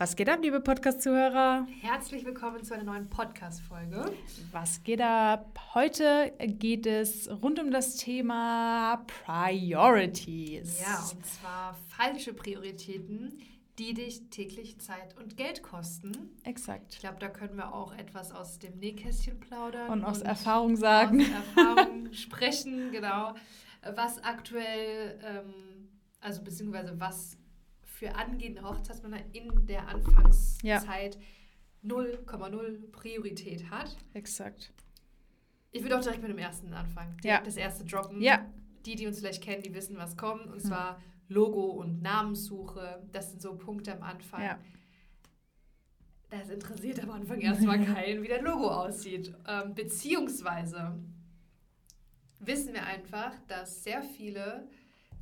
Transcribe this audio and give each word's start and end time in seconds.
Was 0.00 0.14
geht 0.14 0.28
ab, 0.28 0.38
liebe 0.42 0.60
Podcast-Zuhörer? 0.60 1.66
Herzlich 1.80 2.24
willkommen 2.24 2.62
zu 2.62 2.72
einer 2.72 2.84
neuen 2.84 3.10
Podcast-Folge. 3.10 4.12
Was 4.52 4.84
geht 4.84 5.00
ab? 5.00 5.58
Heute 5.74 6.32
geht 6.38 6.86
es 6.86 7.28
rund 7.42 7.58
um 7.58 7.72
das 7.72 7.96
Thema 7.96 9.04
Priorities. 9.24 10.80
Ja, 10.80 11.04
und 11.10 11.26
zwar 11.26 11.76
falsche 11.88 12.32
Prioritäten, 12.32 13.40
die 13.80 13.92
dich 13.92 14.30
täglich 14.30 14.78
Zeit 14.78 15.16
und 15.18 15.36
Geld 15.36 15.64
kosten. 15.64 16.12
Exakt. 16.44 16.94
Ich 16.94 17.00
glaube, 17.00 17.16
da 17.18 17.28
können 17.28 17.56
wir 17.56 17.74
auch 17.74 17.92
etwas 17.96 18.30
aus 18.30 18.60
dem 18.60 18.78
Nähkästchen 18.78 19.40
plaudern. 19.40 19.90
Und 19.90 20.04
aus 20.04 20.22
Erfahrung 20.22 20.76
sagen. 20.76 21.22
Aus 21.22 21.28
Erfahrung 21.56 22.12
sprechen, 22.12 22.92
genau. 22.92 23.34
Was 23.96 24.22
aktuell, 24.22 25.18
ähm, 25.24 25.88
also 26.20 26.44
beziehungsweise 26.44 27.00
was 27.00 27.37
für 27.98 28.14
angehende 28.14 28.62
Hochzeitsmänner 28.62 29.18
in 29.32 29.66
der 29.66 29.88
Anfangszeit 29.88 31.18
0,0 31.84 32.92
Priorität 32.92 33.70
hat. 33.70 33.96
Exakt. 34.14 34.72
Ich 35.72 35.82
würde 35.82 35.98
auch 35.98 36.02
direkt 36.02 36.22
mit 36.22 36.30
dem 36.30 36.38
ersten 36.38 36.72
anfangen. 36.72 37.16
Ja. 37.24 37.40
Das 37.40 37.56
erste 37.56 37.84
droppen. 37.84 38.20
Ja. 38.22 38.46
Die, 38.86 38.94
die 38.94 39.06
uns 39.06 39.18
vielleicht 39.18 39.42
kennen, 39.42 39.62
die 39.62 39.74
wissen, 39.74 39.96
was 39.96 40.16
kommt. 40.16 40.46
Und 40.46 40.62
hm. 40.62 40.68
zwar 40.68 41.02
Logo 41.28 41.66
und 41.66 42.00
Namenssuche. 42.00 43.02
Das 43.12 43.30
sind 43.30 43.42
so 43.42 43.56
Punkte 43.56 43.92
am 43.92 44.02
Anfang. 44.02 44.42
Ja. 44.42 44.58
Das 46.30 46.50
interessiert 46.50 47.02
am 47.02 47.10
Anfang 47.10 47.40
erstmal 47.40 47.84
keinen, 47.84 48.22
wie 48.22 48.28
der 48.28 48.42
Logo 48.42 48.68
aussieht. 48.68 49.34
Ähm, 49.46 49.74
beziehungsweise 49.74 50.94
wissen 52.38 52.74
wir 52.74 52.84
einfach, 52.86 53.32
dass 53.48 53.82
sehr 53.82 54.02
viele 54.02 54.68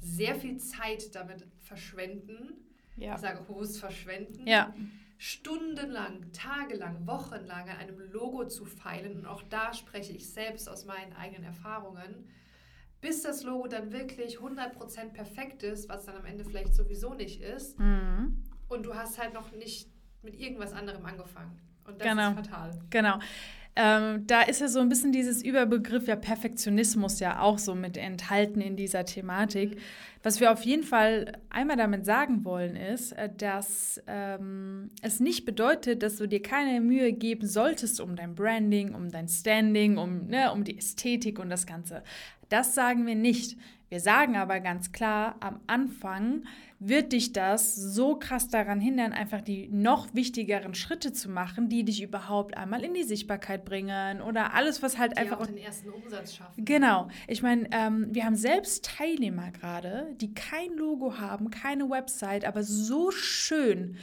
sehr 0.01 0.37
viel 0.37 0.59
Zeit 0.59 1.15
damit 1.15 1.47
verschwenden, 1.59 2.66
ja. 2.97 3.15
ich 3.15 3.21
sage 3.21 3.43
bewusst 3.43 3.79
verschwenden, 3.79 4.47
ja. 4.47 4.75
stundenlang, 5.19 6.33
tagelang, 6.33 7.07
wochenlang 7.07 7.69
an 7.69 7.77
einem 7.77 7.99
Logo 8.13 8.47
zu 8.47 8.65
feilen. 8.65 9.19
Und 9.19 9.27
auch 9.27 9.43
da 9.43 9.73
spreche 9.73 10.13
ich 10.13 10.31
selbst 10.31 10.69
aus 10.69 10.85
meinen 10.85 11.13
eigenen 11.15 11.45
Erfahrungen. 11.45 12.29
Bis 13.01 13.23
das 13.23 13.43
Logo 13.45 13.69
dann 13.69 13.93
wirklich 13.93 14.39
100% 14.39 15.13
perfekt 15.13 15.63
ist, 15.63 15.89
was 15.89 16.07
dann 16.07 16.17
am 16.17 16.25
Ende 16.25 16.45
vielleicht 16.45 16.75
sowieso 16.75 17.15
nicht 17.15 17.41
ist. 17.41 17.79
Mhm. 17.79 18.43
Und 18.69 18.85
du 18.85 18.95
hast 18.95 19.19
halt 19.19 19.35
noch 19.35 19.53
nicht 19.53 19.89
mit 20.23 20.35
irgendwas 20.41 20.73
anderem 20.73 21.05
angefangen. 21.05 21.61
Und 21.85 22.01
das 22.01 22.09
genau. 22.09 22.31
ist 22.31 22.37
fatal. 22.37 22.79
Genau. 22.91 23.19
Ähm, 23.79 24.27
da 24.27 24.41
ist 24.41 24.63
ja 24.63 24.69
so 24.69 24.81
ein 24.81 24.89
bisschen 24.89 25.13
dieses 25.13 25.43
Überbegriff 25.43 26.09
ja 26.09 26.17
Perfektionismus 26.17 27.21
ja 27.21 27.41
auch 27.41 27.59
so 27.59 27.75
mit 27.75 27.99
enthalten 27.99 28.63
in 28.63 28.75
dieser 28.75 29.05
Thematik. 29.05 29.77
Mhm. 29.77 29.81
Was 30.27 30.41
wir 30.41 30.51
auf 30.51 30.65
jeden 30.65 30.83
Fall 30.83 31.39
einmal 31.51 31.77
damit 31.77 32.05
sagen 32.05 32.45
wollen, 32.45 32.75
ist, 32.75 33.13
äh, 33.13 33.31
dass 33.33 34.03
ähm, 34.09 34.91
es 35.01 35.21
nicht 35.21 35.45
bedeutet, 35.45 36.03
dass 36.03 36.17
du 36.17 36.27
dir 36.27 36.43
keine 36.43 36.81
Mühe 36.81 37.13
geben 37.13 37.47
solltest 37.47 38.01
um 38.01 38.17
dein 38.17 38.35
Branding, 38.35 38.93
um 38.93 39.09
dein 39.09 39.29
Standing, 39.29 39.99
um, 39.99 40.27
ne, 40.27 40.51
um 40.51 40.65
die 40.65 40.79
Ästhetik 40.79 41.39
und 41.39 41.49
das 41.49 41.65
Ganze. 41.65 42.03
Das 42.49 42.75
sagen 42.75 43.07
wir 43.07 43.15
nicht. 43.15 43.57
Wir 43.89 44.01
sagen 44.01 44.37
aber 44.37 44.59
ganz 44.59 44.91
klar, 44.91 45.37
am 45.39 45.61
Anfang 45.69 46.43
wird 46.81 47.13
dich 47.13 47.33
das 47.33 47.75
so 47.75 48.19
krass 48.19 48.49
daran 48.49 48.81
hindern, 48.81 49.13
einfach 49.13 49.41
die 49.41 49.69
noch 49.69 50.13
wichtigeren 50.13 50.75
Schritte 50.75 51.13
zu 51.13 51.31
machen, 51.31 51.69
die 51.69 51.85
dich 51.85 52.03
überhaupt 52.03 52.57
einmal 52.57 52.85
in 52.85 52.95
die 52.95 53.05
Sichtbarkeit 53.05 53.65
bringen 53.65 54.21
oder 54.21 54.55
alles, 54.55 54.83
was 54.83 54.99
halt 54.99 55.13
die 55.13 55.19
einfach. 55.19 55.41
Auch 55.41 55.47
den 55.47 55.59
ersten 55.59 55.89
Umsatz 55.89 56.35
schaffen. 56.35 56.65
Genau. 56.65 57.09
Ich 57.29 57.43
meine, 57.43 57.69
ähm, 57.71 58.09
wir 58.11 58.25
haben 58.25 58.35
selbst 58.35 58.85
Teilnehmer 58.85 59.53
gerade, 59.53 60.15
die 60.21 60.35
kein 60.35 60.77
Logo 60.77 61.19
haben, 61.19 61.51
keine 61.51 61.89
Website, 61.91 62.45
aber 62.45 62.63
so 62.63 63.11
schön 63.11 63.97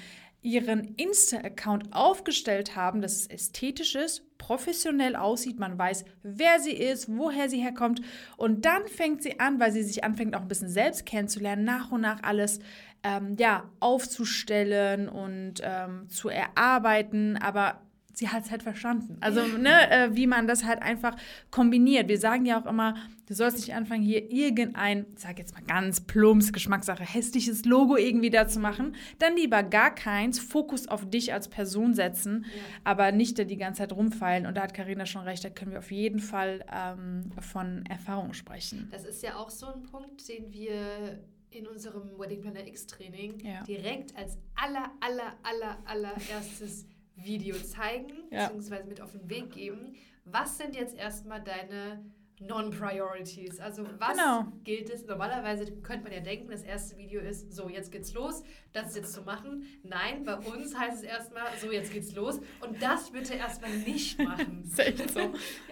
ihren 0.43 0.95
Insta-Account 0.95 1.93
aufgestellt 1.93 2.75
haben, 2.75 3.01
dass 3.01 3.13
es 3.13 3.27
ästhetisch 3.27 3.95
ist, 3.95 4.37
professionell 4.37 5.15
aussieht, 5.15 5.57
man 5.57 5.77
weiß, 5.77 6.03
wer 6.21 6.59
sie 6.59 6.73
ist, 6.73 7.07
woher 7.07 7.49
sie 7.49 7.61
herkommt. 7.61 8.01
Und 8.35 8.65
dann 8.65 8.85
fängt 8.87 9.23
sie 9.23 9.39
an, 9.39 9.59
weil 9.59 9.71
sie 9.71 9.83
sich 9.83 10.03
anfängt, 10.03 10.35
auch 10.35 10.41
ein 10.41 10.49
bisschen 10.49 10.69
selbst 10.69 11.05
kennenzulernen, 11.05 11.63
nach 11.63 11.91
und 11.91 12.01
nach 12.01 12.21
alles 12.23 12.59
ähm, 13.03 13.35
ja, 13.39 13.69
aufzustellen 13.79 15.07
und 15.07 15.61
ähm, 15.63 16.09
zu 16.09 16.27
erarbeiten. 16.27 17.37
Aber 17.37 17.81
sie 18.13 18.29
hat 18.29 18.45
es 18.45 18.51
halt 18.51 18.63
verstanden. 18.63 19.17
Also, 19.21 19.41
ne, 19.41 19.89
äh, 19.91 20.15
wie 20.15 20.27
man 20.27 20.47
das 20.47 20.63
halt 20.63 20.81
einfach 20.81 21.15
kombiniert. 21.51 22.07
Wir 22.07 22.19
sagen 22.19 22.45
ja 22.45 22.61
auch 22.61 22.65
immer, 22.65 22.95
du 23.27 23.33
sollst 23.33 23.57
nicht 23.57 23.73
anfangen, 23.73 24.03
hier 24.03 24.31
irgendein, 24.31 25.07
ich 25.15 25.21
sag 25.21 25.39
jetzt 25.39 25.53
mal 25.53 25.63
ganz 25.63 26.01
plumps, 26.01 26.53
Geschmackssache, 26.53 27.03
hässliches 27.03 27.65
Logo 27.65 27.97
irgendwie 27.97 28.29
da 28.29 28.47
zu 28.47 28.59
machen. 28.59 28.95
Dann 29.19 29.35
lieber 29.35 29.63
gar 29.63 29.93
keins, 29.93 30.39
Fokus 30.39 30.87
auf 30.87 31.09
dich 31.09 31.33
als 31.33 31.47
Person 31.47 31.93
setzen, 31.93 32.45
ja. 32.45 32.61
aber 32.83 33.11
nicht 33.11 33.39
da 33.39 33.43
die 33.43 33.57
ganze 33.57 33.79
Zeit 33.79 33.93
rumfeilen. 33.93 34.45
Und 34.45 34.55
da 34.55 34.63
hat 34.63 34.73
Karina 34.73 35.05
schon 35.05 35.23
recht, 35.23 35.43
da 35.43 35.49
können 35.49 35.71
wir 35.71 35.79
auf 35.79 35.91
jeden 35.91 36.19
Fall 36.19 36.63
ähm, 36.71 37.31
von 37.39 37.85
Erfahrung 37.87 38.33
sprechen. 38.33 38.87
Das 38.91 39.05
ist 39.05 39.23
ja 39.23 39.35
auch 39.35 39.49
so 39.49 39.67
ein 39.67 39.83
Punkt, 39.83 40.27
den 40.27 40.51
wir 40.53 41.19
in 41.49 41.67
unserem 41.67 42.17
Wedding 42.17 42.41
Planner 42.41 42.65
X 42.65 42.87
Training 42.87 43.39
ja. 43.39 43.63
direkt 43.63 44.15
als 44.15 44.37
aller, 44.55 44.91
aller, 44.99 45.35
aller, 45.43 45.77
allererstes 45.85 46.87
Video 47.15 47.55
zeigen, 47.55 48.13
ja. 48.31 48.43
beziehungsweise 48.43 48.87
mit 48.87 49.01
auf 49.01 49.11
den 49.11 49.29
Weg 49.29 49.51
geben. 49.51 49.95
Was 50.25 50.57
sind 50.57 50.75
jetzt 50.75 50.95
erstmal 50.95 51.41
deine 51.41 52.03
Non-Priorities? 52.39 53.59
Also 53.59 53.85
was 53.99 54.17
genau. 54.17 54.47
gilt 54.63 54.89
es? 54.89 55.05
Normalerweise 55.05 55.71
könnte 55.81 56.03
man 56.03 56.13
ja 56.13 56.19
denken, 56.19 56.49
das 56.49 56.63
erste 56.63 56.97
Video 56.97 57.21
ist, 57.21 57.53
so, 57.53 57.69
jetzt 57.69 57.91
geht's 57.91 58.13
los, 58.13 58.43
das 58.71 58.89
ist 58.89 58.95
jetzt 58.95 59.13
zu 59.13 59.21
machen. 59.21 59.63
Nein, 59.83 60.23
bei 60.23 60.35
uns 60.35 60.77
heißt 60.77 60.97
es 60.97 61.03
erstmal, 61.03 61.45
so, 61.61 61.71
jetzt 61.71 61.91
geht's 61.93 62.15
los. 62.15 62.39
Und 62.61 62.81
das 62.81 63.11
bitte 63.11 63.35
erstmal 63.35 63.71
nicht 63.71 64.17
machen. 64.23 64.63
ist 64.63 64.79
echt 64.79 65.09
so. 65.09 65.19
ja, 65.19 65.29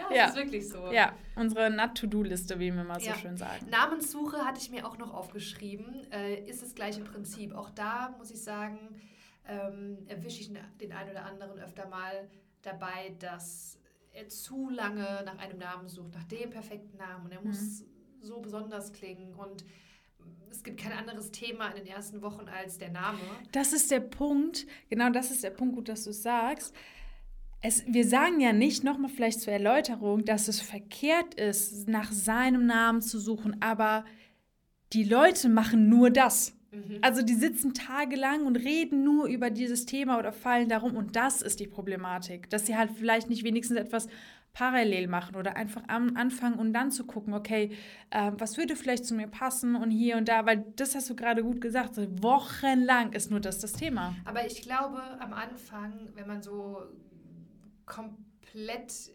das 0.10 0.18
ja. 0.18 0.26
ist 0.28 0.36
wirklich 0.36 0.70
so. 0.70 0.92
Ja, 0.92 1.14
unsere 1.36 1.70
Not-to-Do-Liste, 1.70 2.60
wie 2.60 2.74
wir 2.74 2.84
mal 2.84 3.00
so 3.00 3.08
ja. 3.08 3.16
schön 3.16 3.38
sagen. 3.38 3.68
Namenssuche 3.70 4.46
hatte 4.46 4.60
ich 4.62 4.70
mir 4.70 4.86
auch 4.86 4.98
noch 4.98 5.14
aufgeschrieben. 5.14 6.12
Äh, 6.12 6.42
ist 6.50 6.62
das 6.62 6.76
gleiche 6.76 7.02
Prinzip. 7.02 7.54
Auch 7.56 7.70
da 7.70 8.16
muss 8.18 8.32
ich 8.32 8.42
sagen, 8.42 8.78
ähm, 9.48 9.98
erwische 10.08 10.42
ich 10.42 10.52
den 10.80 10.92
einen 10.92 11.12
oder 11.12 11.26
anderen 11.26 11.60
öfter 11.60 11.88
mal 11.88 12.30
dabei, 12.62 13.16
dass 13.20 13.80
er 14.14 14.28
zu 14.28 14.70
lange 14.70 15.24
nach 15.26 15.38
einem 15.38 15.58
Namen 15.58 15.88
sucht, 15.88 16.14
nach 16.14 16.24
dem 16.26 16.50
perfekten 16.50 16.98
Namen 16.98 17.26
und 17.26 17.32
er 17.32 17.42
muss 17.42 17.82
mhm. 17.82 17.86
so 18.22 18.40
besonders 18.40 18.92
klingen 18.94 19.34
und 19.34 19.64
es 20.52 20.64
gibt 20.64 20.80
kein 20.80 20.92
anderes 20.92 21.32
Thema 21.32 21.70
in 21.70 21.78
den 21.78 21.88
ersten 21.88 22.22
Wochen 22.22 22.48
als 22.48 22.78
der 22.78 22.92
Name. 22.92 23.20
Das 23.52 23.74
ist 23.74 23.90
der 23.90 24.02
Punkt, 24.02 24.68
genau 24.90 25.10
das 25.10 25.32
ist 25.32 25.44
der 25.44 25.50
Punkt, 25.50 25.76
gut, 25.76 25.90
dass 25.90 26.04
du 26.04 26.10
es 26.10 26.22
sagst. 26.22 26.76
Es, 27.62 27.86
wir 27.88 28.06
sagen 28.06 28.40
ja 28.40 28.54
nicht, 28.54 28.84
nochmal 28.84 29.10
vielleicht 29.10 29.40
zur 29.40 29.54
Erläuterung, 29.54 30.26
dass 30.26 30.48
es 30.48 30.60
verkehrt 30.60 31.36
ist, 31.36 31.88
nach 31.88 32.12
seinem 32.12 32.66
Namen 32.66 33.02
zu 33.02 33.20
suchen, 33.20 33.62
aber 33.62 34.04
die 34.94 35.04
Leute 35.04 35.48
machen 35.48 35.88
nur 35.88 36.10
das. 36.10 36.54
Mhm. 36.72 37.00
Also 37.02 37.22
die 37.22 37.34
sitzen 37.34 37.74
tagelang 37.74 38.46
und 38.46 38.56
reden 38.56 39.04
nur 39.04 39.28
über 39.28 39.50
dieses 39.50 39.86
Thema 39.86 40.18
oder 40.18 40.32
fallen 40.32 40.70
darum. 40.70 40.96
Und 40.96 41.16
das 41.16 41.42
ist 41.42 41.60
die 41.60 41.68
Problematik, 41.68 42.50
dass 42.50 42.66
sie 42.66 42.78
halt 42.78 42.92
vielleicht 42.92 43.30
nicht 43.30 43.44
wenigstens 43.44 43.78
etwas 43.78 44.08
parallel 44.54 45.08
machen 45.08 45.36
oder 45.36 45.56
einfach 45.56 45.84
am 45.88 46.16
anfangen 46.18 46.60
und 46.60 46.74
dann 46.74 46.92
zu 46.92 47.06
gucken, 47.06 47.34
okay, 47.34 47.72
äh, 48.10 48.32
was 48.38 48.58
würde 48.58 48.76
vielleicht 48.76 49.06
zu 49.06 49.14
mir 49.14 49.28
passen 49.28 49.76
und 49.76 49.92
hier 49.92 50.18
und 50.18 50.28
da, 50.28 50.46
weil 50.46 50.66
das 50.76 50.94
hast 50.94 51.10
du 51.10 51.16
gerade 51.16 51.42
gut 51.44 51.62
gesagt, 51.62 51.96
wochenlang 52.22 53.14
ist 53.14 53.32
nur 53.32 53.40
das 53.40 53.60
das 53.60 53.74
Thema. 53.74 54.14
Aber 54.26 54.46
ich 54.46 54.62
glaube, 54.62 55.02
am 55.20 55.34
Anfang, 55.34 56.10
wenn 56.16 56.28
man 56.28 56.42
so 56.42 56.82
komplett 57.86 59.12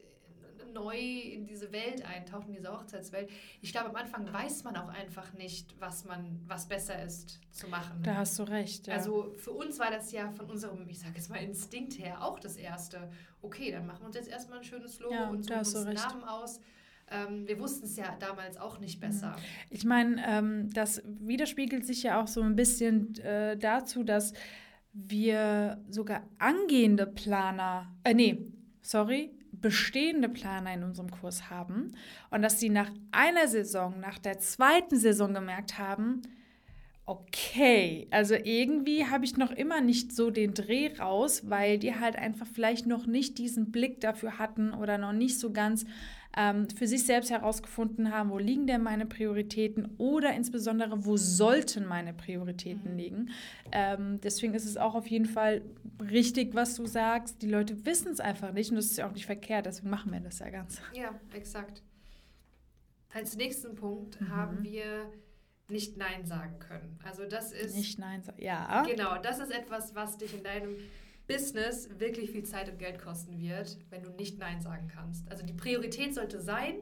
neu 0.76 0.98
in 0.98 1.46
diese 1.46 1.72
Welt 1.72 2.04
eintaucht, 2.04 2.46
in 2.48 2.54
diese 2.54 2.72
Hochzeitswelt. 2.72 3.30
Ich 3.60 3.72
glaube, 3.72 3.90
am 3.90 3.96
Anfang 3.96 4.32
weiß 4.32 4.64
man 4.64 4.76
auch 4.76 4.88
einfach 4.88 5.32
nicht, 5.34 5.74
was 5.80 6.04
man, 6.04 6.40
was 6.46 6.68
besser 6.68 7.02
ist 7.02 7.40
zu 7.50 7.68
machen. 7.68 8.02
Da 8.02 8.16
hast 8.16 8.38
du 8.38 8.44
recht. 8.44 8.86
Ja. 8.86 8.94
Also 8.94 9.34
für 9.36 9.52
uns 9.52 9.78
war 9.78 9.90
das 9.90 10.12
ja 10.12 10.30
von 10.30 10.50
unserem, 10.50 10.88
ich 10.88 10.98
sage 10.98 11.14
jetzt 11.16 11.30
mal, 11.30 11.38
Instinkt 11.38 11.98
her 11.98 12.22
auch 12.22 12.38
das 12.38 12.56
Erste. 12.56 13.10
Okay, 13.42 13.70
dann 13.70 13.86
machen 13.86 14.00
wir 14.00 14.06
uns 14.06 14.16
jetzt 14.16 14.28
erstmal 14.28 14.58
ein 14.58 14.64
schönes 14.64 15.00
Logo 15.00 15.14
ja, 15.14 15.28
und 15.28 15.44
suchen 15.44 15.58
uns 15.58 15.76
einen 15.76 15.94
Namen 15.94 16.24
aus. 16.24 16.60
Ähm, 17.08 17.46
wir 17.46 17.58
wussten 17.60 17.86
es 17.86 17.96
ja 17.96 18.16
damals 18.18 18.56
auch 18.56 18.80
nicht 18.80 19.00
besser. 19.00 19.30
Mhm. 19.30 19.42
Ich 19.70 19.84
meine, 19.84 20.26
ähm, 20.26 20.70
das 20.72 21.02
widerspiegelt 21.04 21.86
sich 21.86 22.02
ja 22.02 22.20
auch 22.20 22.26
so 22.26 22.42
ein 22.42 22.56
bisschen 22.56 23.16
äh, 23.20 23.56
dazu, 23.56 24.02
dass 24.02 24.32
wir 24.92 25.84
sogar 25.88 26.22
angehende 26.38 27.06
Planer, 27.06 27.94
äh, 28.02 28.14
nee, 28.14 28.38
sorry, 28.82 29.35
bestehende 29.66 30.28
Planer 30.28 30.74
in 30.74 30.84
unserem 30.84 31.10
Kurs 31.10 31.50
haben 31.50 31.92
und 32.30 32.42
dass 32.42 32.60
sie 32.60 32.68
nach 32.68 32.88
einer 33.10 33.48
Saison, 33.48 33.98
nach 33.98 34.16
der 34.18 34.38
zweiten 34.38 34.96
Saison 34.96 35.34
gemerkt 35.34 35.76
haben, 35.76 36.22
okay, 37.06 38.08
also 38.10 38.34
irgendwie 38.34 39.06
habe 39.06 39.24
ich 39.24 39.36
noch 39.36 39.52
immer 39.52 39.80
nicht 39.80 40.12
so 40.12 40.30
den 40.30 40.54
Dreh 40.54 40.92
raus, 40.98 41.48
weil 41.48 41.78
die 41.78 41.94
halt 41.94 42.16
einfach 42.16 42.46
vielleicht 42.46 42.86
noch 42.86 43.06
nicht 43.06 43.38
diesen 43.38 43.70
Blick 43.70 44.00
dafür 44.00 44.38
hatten 44.38 44.74
oder 44.74 44.98
noch 44.98 45.12
nicht 45.12 45.38
so 45.38 45.52
ganz 45.52 45.86
ähm, 46.36 46.68
für 46.68 46.88
sich 46.88 47.04
selbst 47.04 47.30
herausgefunden 47.30 48.12
haben, 48.12 48.30
wo 48.30 48.38
liegen 48.38 48.66
denn 48.66 48.82
meine 48.82 49.06
Prioritäten 49.06 49.94
oder 49.98 50.34
insbesondere, 50.34 51.06
wo 51.06 51.16
sollten 51.16 51.86
meine 51.86 52.12
Prioritäten 52.12 52.92
mhm. 52.92 52.98
liegen. 52.98 53.30
Ähm, 53.70 54.20
deswegen 54.20 54.54
ist 54.54 54.66
es 54.66 54.76
auch 54.76 54.96
auf 54.96 55.06
jeden 55.06 55.26
Fall 55.26 55.62
richtig, 56.10 56.56
was 56.56 56.74
du 56.74 56.86
sagst. 56.86 57.40
Die 57.40 57.48
Leute 57.48 57.86
wissen 57.86 58.12
es 58.12 58.18
einfach 58.18 58.52
nicht 58.52 58.70
und 58.70 58.76
das 58.76 58.86
ist 58.86 58.98
ja 58.98 59.08
auch 59.08 59.14
nicht 59.14 59.26
verkehrt, 59.26 59.66
deswegen 59.66 59.90
machen 59.90 60.12
wir 60.12 60.20
das 60.20 60.40
ja 60.40 60.50
ganz. 60.50 60.82
Ja, 60.92 61.14
exakt. 61.32 61.82
Als 63.14 63.36
nächsten 63.36 63.76
Punkt 63.76 64.20
mhm. 64.20 64.28
haben 64.28 64.62
wir 64.64 65.10
nicht 65.68 65.96
Nein 65.96 66.24
sagen 66.26 66.58
können. 66.58 66.98
Also 67.04 67.24
das 67.26 67.52
ist... 67.52 67.76
Nicht 67.76 67.98
Nein 67.98 68.22
sagen, 68.22 68.40
ja. 68.40 68.82
Genau, 68.82 69.18
das 69.18 69.38
ist 69.38 69.50
etwas, 69.50 69.94
was 69.94 70.16
dich 70.16 70.34
in 70.34 70.44
deinem 70.44 70.76
Business 71.26 71.88
wirklich 71.98 72.30
viel 72.30 72.44
Zeit 72.44 72.68
und 72.68 72.78
Geld 72.78 73.00
kosten 73.00 73.40
wird, 73.40 73.78
wenn 73.90 74.02
du 74.02 74.10
nicht 74.10 74.38
Nein 74.38 74.60
sagen 74.60 74.88
kannst. 74.92 75.28
Also 75.30 75.44
die 75.44 75.52
Priorität 75.52 76.14
sollte 76.14 76.40
sein, 76.40 76.76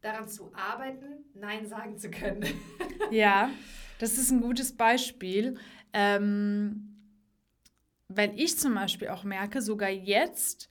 daran 0.00 0.28
zu 0.28 0.52
arbeiten, 0.54 1.24
Nein 1.34 1.66
sagen 1.66 1.98
zu 1.98 2.10
können. 2.10 2.46
ja, 3.10 3.50
das 3.98 4.18
ist 4.18 4.30
ein 4.30 4.40
gutes 4.40 4.76
Beispiel. 4.76 5.58
Ähm, 5.92 6.94
weil 8.08 8.38
ich 8.38 8.58
zum 8.58 8.74
Beispiel 8.74 9.08
auch 9.08 9.24
merke, 9.24 9.60
sogar 9.60 9.90
jetzt, 9.90 10.68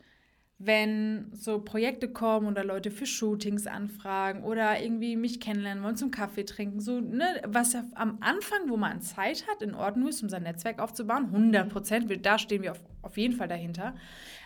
wenn 0.60 1.30
so 1.34 1.60
Projekte 1.60 2.10
kommen 2.10 2.48
oder 2.48 2.64
Leute 2.64 2.90
für 2.90 3.06
Shootings 3.06 3.68
anfragen 3.68 4.44
oder 4.44 4.82
irgendwie 4.82 5.16
mich 5.16 5.40
kennenlernen 5.40 5.84
wollen 5.84 5.96
zum 5.96 6.10
Kaffee 6.10 6.46
trinken, 6.46 6.80
so, 6.80 7.00
ne, 7.00 7.42
was 7.46 7.74
ja 7.74 7.84
am 7.94 8.18
Anfang, 8.22 8.68
wo 8.68 8.76
man 8.76 9.02
Zeit 9.02 9.46
hat, 9.48 9.62
in 9.62 9.76
Ordnung 9.76 10.08
ist, 10.08 10.24
um 10.24 10.30
sein 10.30 10.44
Netzwerk 10.44 10.80
aufzubauen, 10.80 11.26
100 11.26 11.70
Prozent, 11.70 12.26
da 12.26 12.40
stehen 12.40 12.64
wir 12.64 12.72
auf, 12.72 12.82
auf 13.02 13.18
jeden 13.18 13.36
Fall 13.36 13.48
dahinter. 13.48 13.96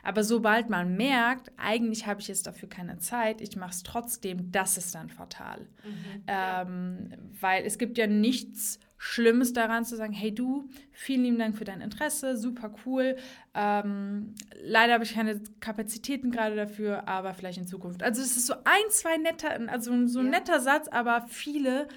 Aber 0.03 0.23
sobald 0.23 0.69
man 0.69 0.95
merkt, 0.95 1.51
eigentlich 1.57 2.07
habe 2.07 2.21
ich 2.21 2.27
jetzt 2.27 2.47
dafür 2.47 2.69
keine 2.69 2.97
Zeit, 2.99 3.41
ich 3.41 3.55
mache 3.55 3.71
es 3.71 3.83
trotzdem, 3.83 4.51
das 4.51 4.77
ist 4.77 4.95
dann 4.95 5.09
fatal. 5.09 5.67
Mhm. 5.83 6.23
Ähm, 6.27 7.13
weil 7.39 7.65
es 7.65 7.77
gibt 7.77 7.97
ja 7.97 8.07
nichts 8.07 8.79
Schlimmes 9.03 9.53
daran 9.53 9.83
zu 9.83 9.95
sagen, 9.95 10.13
hey 10.13 10.33
du, 10.33 10.69
vielen 10.91 11.23
lieben 11.23 11.39
Dank 11.39 11.57
für 11.57 11.63
dein 11.63 11.81
Interesse, 11.81 12.37
super 12.37 12.71
cool. 12.85 13.15
Ähm, 13.55 14.35
leider 14.61 14.93
habe 14.93 15.03
ich 15.03 15.15
keine 15.15 15.41
Kapazitäten 15.59 16.29
gerade 16.29 16.55
dafür, 16.55 17.07
aber 17.07 17.33
vielleicht 17.33 17.57
in 17.57 17.65
Zukunft. 17.65 18.03
Also 18.03 18.21
es 18.21 18.37
ist 18.37 18.45
so 18.45 18.53
ein, 18.63 18.89
zwei 18.89 19.17
netter, 19.17 19.59
also 19.71 20.07
so 20.07 20.19
ein 20.19 20.25
ja. 20.25 20.31
netter 20.31 20.59
Satz, 20.59 20.87
aber 20.87 21.25
viele. 21.27 21.87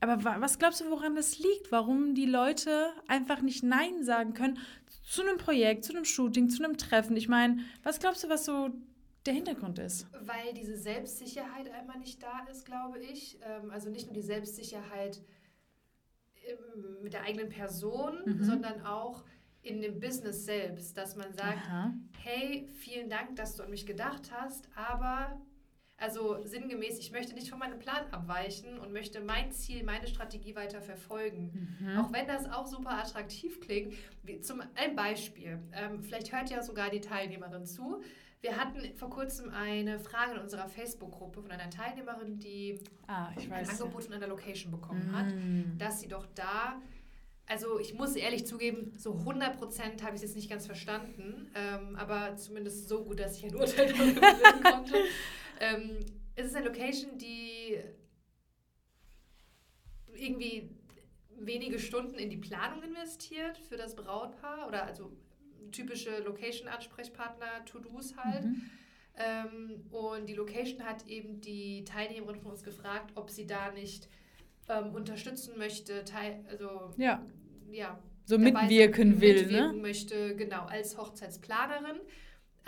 Aber 0.00 0.40
was 0.40 0.58
glaubst 0.58 0.80
du, 0.80 0.90
woran 0.90 1.14
das 1.14 1.38
liegt? 1.38 1.70
Warum 1.70 2.14
die 2.14 2.26
Leute 2.26 2.90
einfach 3.06 3.40
nicht 3.40 3.62
Nein 3.62 4.02
sagen 4.02 4.34
können 4.34 4.58
zu 5.08 5.22
einem 5.22 5.38
Projekt, 5.38 5.84
zu 5.84 5.92
einem 5.92 6.04
Shooting, 6.04 6.48
zu 6.50 6.62
einem 6.62 6.76
Treffen? 6.76 7.16
Ich 7.16 7.28
meine, 7.28 7.58
was 7.82 7.98
glaubst 7.98 8.24
du, 8.24 8.28
was 8.28 8.44
so 8.44 8.70
der 9.26 9.34
Hintergrund 9.34 9.78
ist? 9.78 10.06
Weil 10.20 10.54
diese 10.54 10.76
Selbstsicherheit 10.76 11.70
einmal 11.70 11.98
nicht 11.98 12.22
da 12.22 12.46
ist, 12.50 12.64
glaube 12.64 12.98
ich. 12.98 13.38
Ähm, 13.42 13.70
also 13.70 13.90
nicht 13.90 14.06
nur 14.06 14.14
die 14.14 14.22
Selbstsicherheit, 14.22 15.20
mit 17.02 17.12
der 17.12 17.22
eigenen 17.22 17.48
Person, 17.48 18.18
mhm. 18.24 18.42
sondern 18.42 18.84
auch 18.84 19.24
in 19.62 19.80
dem 19.80 20.00
Business 20.00 20.44
selbst, 20.44 20.96
dass 20.96 21.16
man 21.16 21.32
sagt, 21.32 21.66
Aha. 21.66 21.92
hey, 22.22 22.68
vielen 22.78 23.10
Dank, 23.10 23.36
dass 23.36 23.56
du 23.56 23.62
an 23.64 23.70
mich 23.70 23.86
gedacht 23.86 24.30
hast, 24.32 24.68
aber 24.74 25.40
also 25.98 26.38
sinngemäß, 26.44 26.98
ich 26.98 27.10
möchte 27.10 27.34
nicht 27.34 27.50
von 27.50 27.58
meinem 27.58 27.78
Plan 27.78 28.04
abweichen 28.12 28.78
und 28.78 28.92
möchte 28.92 29.20
mein 29.20 29.50
Ziel, 29.50 29.82
meine 29.82 30.06
Strategie 30.06 30.54
weiter 30.54 30.80
verfolgen. 30.80 31.76
Mhm. 31.80 31.98
Auch 31.98 32.12
wenn 32.12 32.26
das 32.26 32.48
auch 32.50 32.66
super 32.66 32.92
attraktiv 32.92 33.60
klingt. 33.60 33.94
Wie 34.22 34.40
zum, 34.40 34.62
ein 34.76 34.94
Beispiel. 34.94 35.58
Ähm, 35.72 36.02
vielleicht 36.02 36.32
hört 36.32 36.50
ja 36.50 36.62
sogar 36.62 36.90
die 36.90 37.00
Teilnehmerin 37.00 37.66
zu. 37.66 38.00
Wir 38.40 38.56
hatten 38.56 38.96
vor 38.96 39.10
kurzem 39.10 39.50
eine 39.50 39.98
Frage 39.98 40.34
in 40.34 40.38
unserer 40.38 40.68
Facebook-Gruppe 40.68 41.42
von 41.42 41.50
einer 41.50 41.68
Teilnehmerin, 41.68 42.38
die 42.38 42.78
ah, 43.08 43.30
ein 43.36 43.68
Angebot 43.68 44.04
von 44.04 44.14
einer 44.14 44.28
Location 44.28 44.70
bekommen 44.70 45.10
mm. 45.10 45.16
hat, 45.16 45.34
dass 45.78 46.00
sie 46.00 46.06
doch 46.06 46.24
da, 46.36 46.80
also 47.46 47.80
ich 47.80 47.94
muss 47.94 48.14
ehrlich 48.14 48.46
zugeben, 48.46 48.92
so 48.96 49.14
100% 49.14 50.02
habe 50.02 50.10
ich 50.10 50.16
es 50.16 50.22
jetzt 50.22 50.36
nicht 50.36 50.50
ganz 50.50 50.66
verstanden, 50.66 51.50
ähm, 51.54 51.96
aber 51.96 52.36
zumindest 52.36 52.88
so 52.88 53.02
gut, 53.02 53.18
dass 53.18 53.38
ich 53.38 53.46
ein 53.46 53.56
Urteil 53.56 53.92
darüber 53.92 54.20
bilden 54.20 54.62
konnte. 54.62 54.94
Ähm, 55.60 55.98
es 56.34 56.46
ist 56.46 56.56
eine 56.56 56.66
Location, 56.66 57.18
die 57.18 57.78
irgendwie 60.14 60.70
wenige 61.38 61.78
Stunden 61.78 62.18
in 62.18 62.30
die 62.30 62.36
Planung 62.36 62.82
investiert 62.82 63.58
für 63.58 63.76
das 63.76 63.94
Brautpaar 63.94 64.66
oder 64.68 64.84
also 64.84 65.12
typische 65.72 66.18
Location-Ansprechpartner, 66.20 67.64
To-Dos 67.66 68.16
halt. 68.16 68.44
Mhm. 68.44 68.62
Ähm, 69.16 69.84
und 69.90 70.28
die 70.28 70.34
Location 70.34 70.84
hat 70.84 71.06
eben 71.06 71.40
die 71.40 71.84
Teilnehmerin 71.84 72.36
von 72.36 72.52
uns 72.52 72.62
gefragt, 72.62 73.12
ob 73.16 73.30
sie 73.30 73.46
da 73.46 73.72
nicht 73.72 74.08
ähm, 74.68 74.94
unterstützen 74.94 75.58
möchte, 75.58 76.04
teil, 76.04 76.44
also 76.48 76.92
ja, 76.96 77.24
ja 77.70 77.98
so 78.24 78.38
mitwirken 78.38 79.20
will, 79.20 79.42
mitwirken 79.42 79.76
ne? 79.76 79.82
möchte, 79.82 80.36
genau, 80.36 80.66
als 80.66 80.96
Hochzeitsplanerin. 80.96 81.98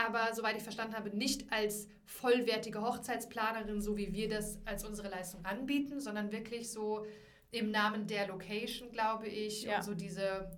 Aber 0.06 0.34
soweit 0.34 0.56
ich 0.56 0.62
verstanden 0.62 0.94
habe, 0.94 1.10
nicht 1.10 1.52
als 1.52 1.88
vollwertige 2.04 2.80
Hochzeitsplanerin, 2.80 3.80
so 3.80 3.96
wie 3.96 4.12
wir 4.12 4.28
das 4.28 4.58
als 4.64 4.84
unsere 4.84 5.08
Leistung 5.08 5.44
anbieten, 5.44 6.00
sondern 6.00 6.32
wirklich 6.32 6.70
so 6.70 7.04
im 7.50 7.70
Namen 7.70 8.06
der 8.06 8.28
Location, 8.28 8.90
glaube 8.90 9.28
ich, 9.28 9.64
ja. 9.64 9.76
und 9.76 9.84
so 9.84 9.94
diese 9.94 10.50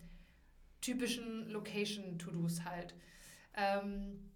typischen 0.80 1.48
Location-To-Dos 1.48 2.64
halt. 2.64 2.94
Ähm, 3.54 4.30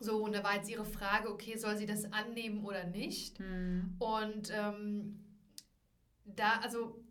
so, 0.00 0.22
und 0.24 0.34
da 0.34 0.44
war 0.44 0.56
jetzt 0.56 0.68
ihre 0.70 0.84
Frage, 0.84 1.30
okay, 1.30 1.56
soll 1.56 1.76
sie 1.76 1.86
das 1.86 2.12
annehmen 2.12 2.64
oder 2.64 2.84
nicht? 2.84 3.40
Mhm. 3.40 3.96
Und 3.98 4.52
ähm, 4.52 5.24
da, 6.24 6.60
also 6.60 7.02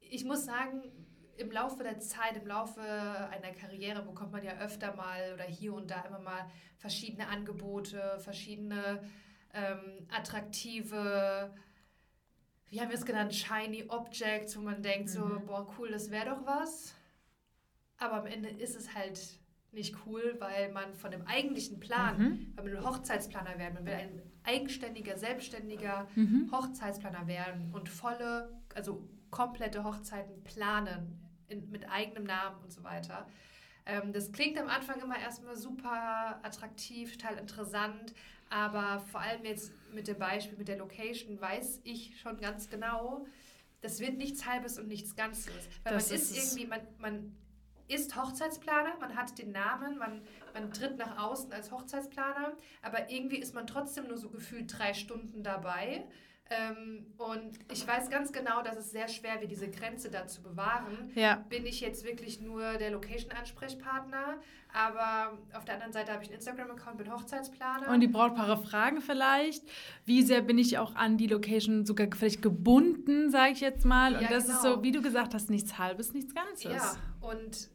ich 0.00 0.24
muss 0.24 0.44
sagen, 0.44 0.82
im 1.38 1.50
Laufe 1.52 1.82
der 1.82 2.00
Zeit, 2.00 2.36
im 2.36 2.46
Laufe 2.46 2.80
einer 2.80 3.52
Karriere 3.52 4.02
bekommt 4.02 4.32
man 4.32 4.42
ja 4.42 4.58
öfter 4.58 4.94
mal 4.94 5.32
oder 5.34 5.44
hier 5.44 5.72
und 5.72 5.90
da 5.90 6.02
immer 6.02 6.18
mal 6.18 6.50
verschiedene 6.76 7.28
Angebote, 7.28 8.18
verschiedene 8.18 9.02
ähm, 9.54 10.06
attraktive, 10.10 11.54
wie 12.70 12.80
haben 12.80 12.90
wir 12.90 12.96
es 12.96 13.06
genannt, 13.06 13.34
shiny 13.34 13.84
Objects, 13.88 14.56
wo 14.56 14.62
man 14.62 14.82
denkt 14.82 15.08
mhm. 15.10 15.12
so, 15.12 15.40
boah, 15.46 15.72
cool, 15.78 15.90
das 15.90 16.10
wäre 16.10 16.26
doch 16.26 16.44
was. 16.44 16.94
Aber 17.98 18.14
am 18.14 18.26
Ende 18.26 18.48
ist 18.48 18.76
es 18.76 18.94
halt 18.94 19.18
nicht 19.72 19.94
cool, 20.06 20.36
weil 20.38 20.72
man 20.72 20.94
von 20.94 21.10
dem 21.10 21.26
eigentlichen 21.26 21.78
Plan, 21.78 22.18
mhm. 22.18 22.52
weil 22.56 22.64
man 22.64 22.76
ein 22.76 22.84
Hochzeitsplaner 22.84 23.58
werden, 23.58 23.74
man 23.74 23.86
will 23.86 23.94
ein 23.94 24.22
eigenständiger, 24.44 25.16
selbstständiger 25.18 26.08
mhm. 26.14 26.50
Hochzeitsplaner 26.52 27.26
werden 27.26 27.70
und 27.72 27.88
volle, 27.88 28.60
also 28.74 29.08
komplette 29.30 29.84
Hochzeiten 29.84 30.42
planen 30.42 31.27
in, 31.48 31.70
mit 31.70 31.88
eigenem 31.88 32.24
Namen 32.24 32.62
und 32.62 32.72
so 32.72 32.82
weiter. 32.84 33.26
Ähm, 33.86 34.12
das 34.12 34.32
klingt 34.32 34.58
am 34.58 34.68
Anfang 34.68 35.00
immer 35.00 35.18
erstmal 35.18 35.56
super 35.56 36.40
attraktiv, 36.42 37.16
total 37.16 37.38
interessant, 37.38 38.14
aber 38.50 39.00
vor 39.10 39.20
allem 39.20 39.44
jetzt 39.44 39.72
mit 39.92 40.08
dem 40.08 40.18
Beispiel 40.18 40.58
mit 40.58 40.68
der 40.68 40.76
Location 40.76 41.40
weiß 41.40 41.80
ich 41.84 42.18
schon 42.20 42.38
ganz 42.40 42.68
genau, 42.68 43.26
das 43.80 44.00
wird 44.00 44.16
nichts 44.16 44.46
Halbes 44.46 44.78
und 44.78 44.88
nichts 44.88 45.14
Ganzes. 45.14 45.52
Weil 45.84 45.94
das 45.94 46.08
man 46.08 46.16
ist, 46.16 46.30
ist 46.30 46.36
irgendwie, 46.36 46.66
man, 46.66 46.80
man 46.98 47.36
ist 47.88 48.14
Hochzeitsplaner, 48.16 48.96
man 49.00 49.16
hat 49.16 49.38
den 49.38 49.52
Namen, 49.52 49.98
man, 49.98 50.22
man 50.52 50.72
tritt 50.72 50.98
nach 50.98 51.16
außen 51.18 51.52
als 51.52 51.70
Hochzeitsplaner, 51.70 52.52
aber 52.82 53.10
irgendwie 53.10 53.38
ist 53.38 53.54
man 53.54 53.66
trotzdem 53.66 54.08
nur 54.08 54.18
so 54.18 54.28
gefühlt 54.28 54.78
drei 54.78 54.92
Stunden 54.92 55.42
dabei. 55.42 56.04
Ähm, 56.50 57.06
und 57.18 57.58
ich 57.70 57.86
weiß 57.86 58.08
ganz 58.08 58.32
genau, 58.32 58.62
dass 58.62 58.76
es 58.76 58.90
sehr 58.90 59.08
schwer 59.08 59.40
wird, 59.40 59.50
diese 59.50 59.68
Grenze 59.68 60.10
da 60.10 60.26
zu 60.26 60.42
bewahren. 60.42 61.10
Ja. 61.14 61.44
Bin 61.48 61.66
ich 61.66 61.80
jetzt 61.80 62.04
wirklich 62.04 62.40
nur 62.40 62.78
der 62.78 62.90
Location-Ansprechpartner, 62.90 64.38
aber 64.72 65.36
auf 65.52 65.66
der 65.66 65.74
anderen 65.74 65.92
Seite 65.92 66.12
habe 66.12 66.22
ich 66.22 66.30
einen 66.30 66.36
Instagram-Account, 66.36 66.96
bin 66.98 67.12
Hochzeitsplaner. 67.12 67.90
Und 67.90 68.00
die 68.00 68.08
Brautpaare 68.08 68.56
fragen 68.56 69.02
vielleicht, 69.02 69.62
wie 70.06 70.22
sehr 70.22 70.40
bin 70.40 70.56
ich 70.56 70.78
auch 70.78 70.94
an 70.94 71.18
die 71.18 71.26
Location 71.26 71.84
sogar 71.84 72.08
vielleicht 72.14 72.40
gebunden, 72.40 73.30
sage 73.30 73.52
ich 73.52 73.60
jetzt 73.60 73.84
mal. 73.84 74.14
Und 74.14 74.22
ja, 74.22 74.28
das 74.28 74.44
genau. 74.44 74.56
ist 74.56 74.62
so, 74.62 74.82
wie 74.82 74.92
du 74.92 75.02
gesagt 75.02 75.34
hast, 75.34 75.50
nichts 75.50 75.76
Halbes, 75.76 76.14
nichts 76.14 76.34
Ganzes. 76.34 76.72
Ja, 76.72 76.96
und 77.20 77.68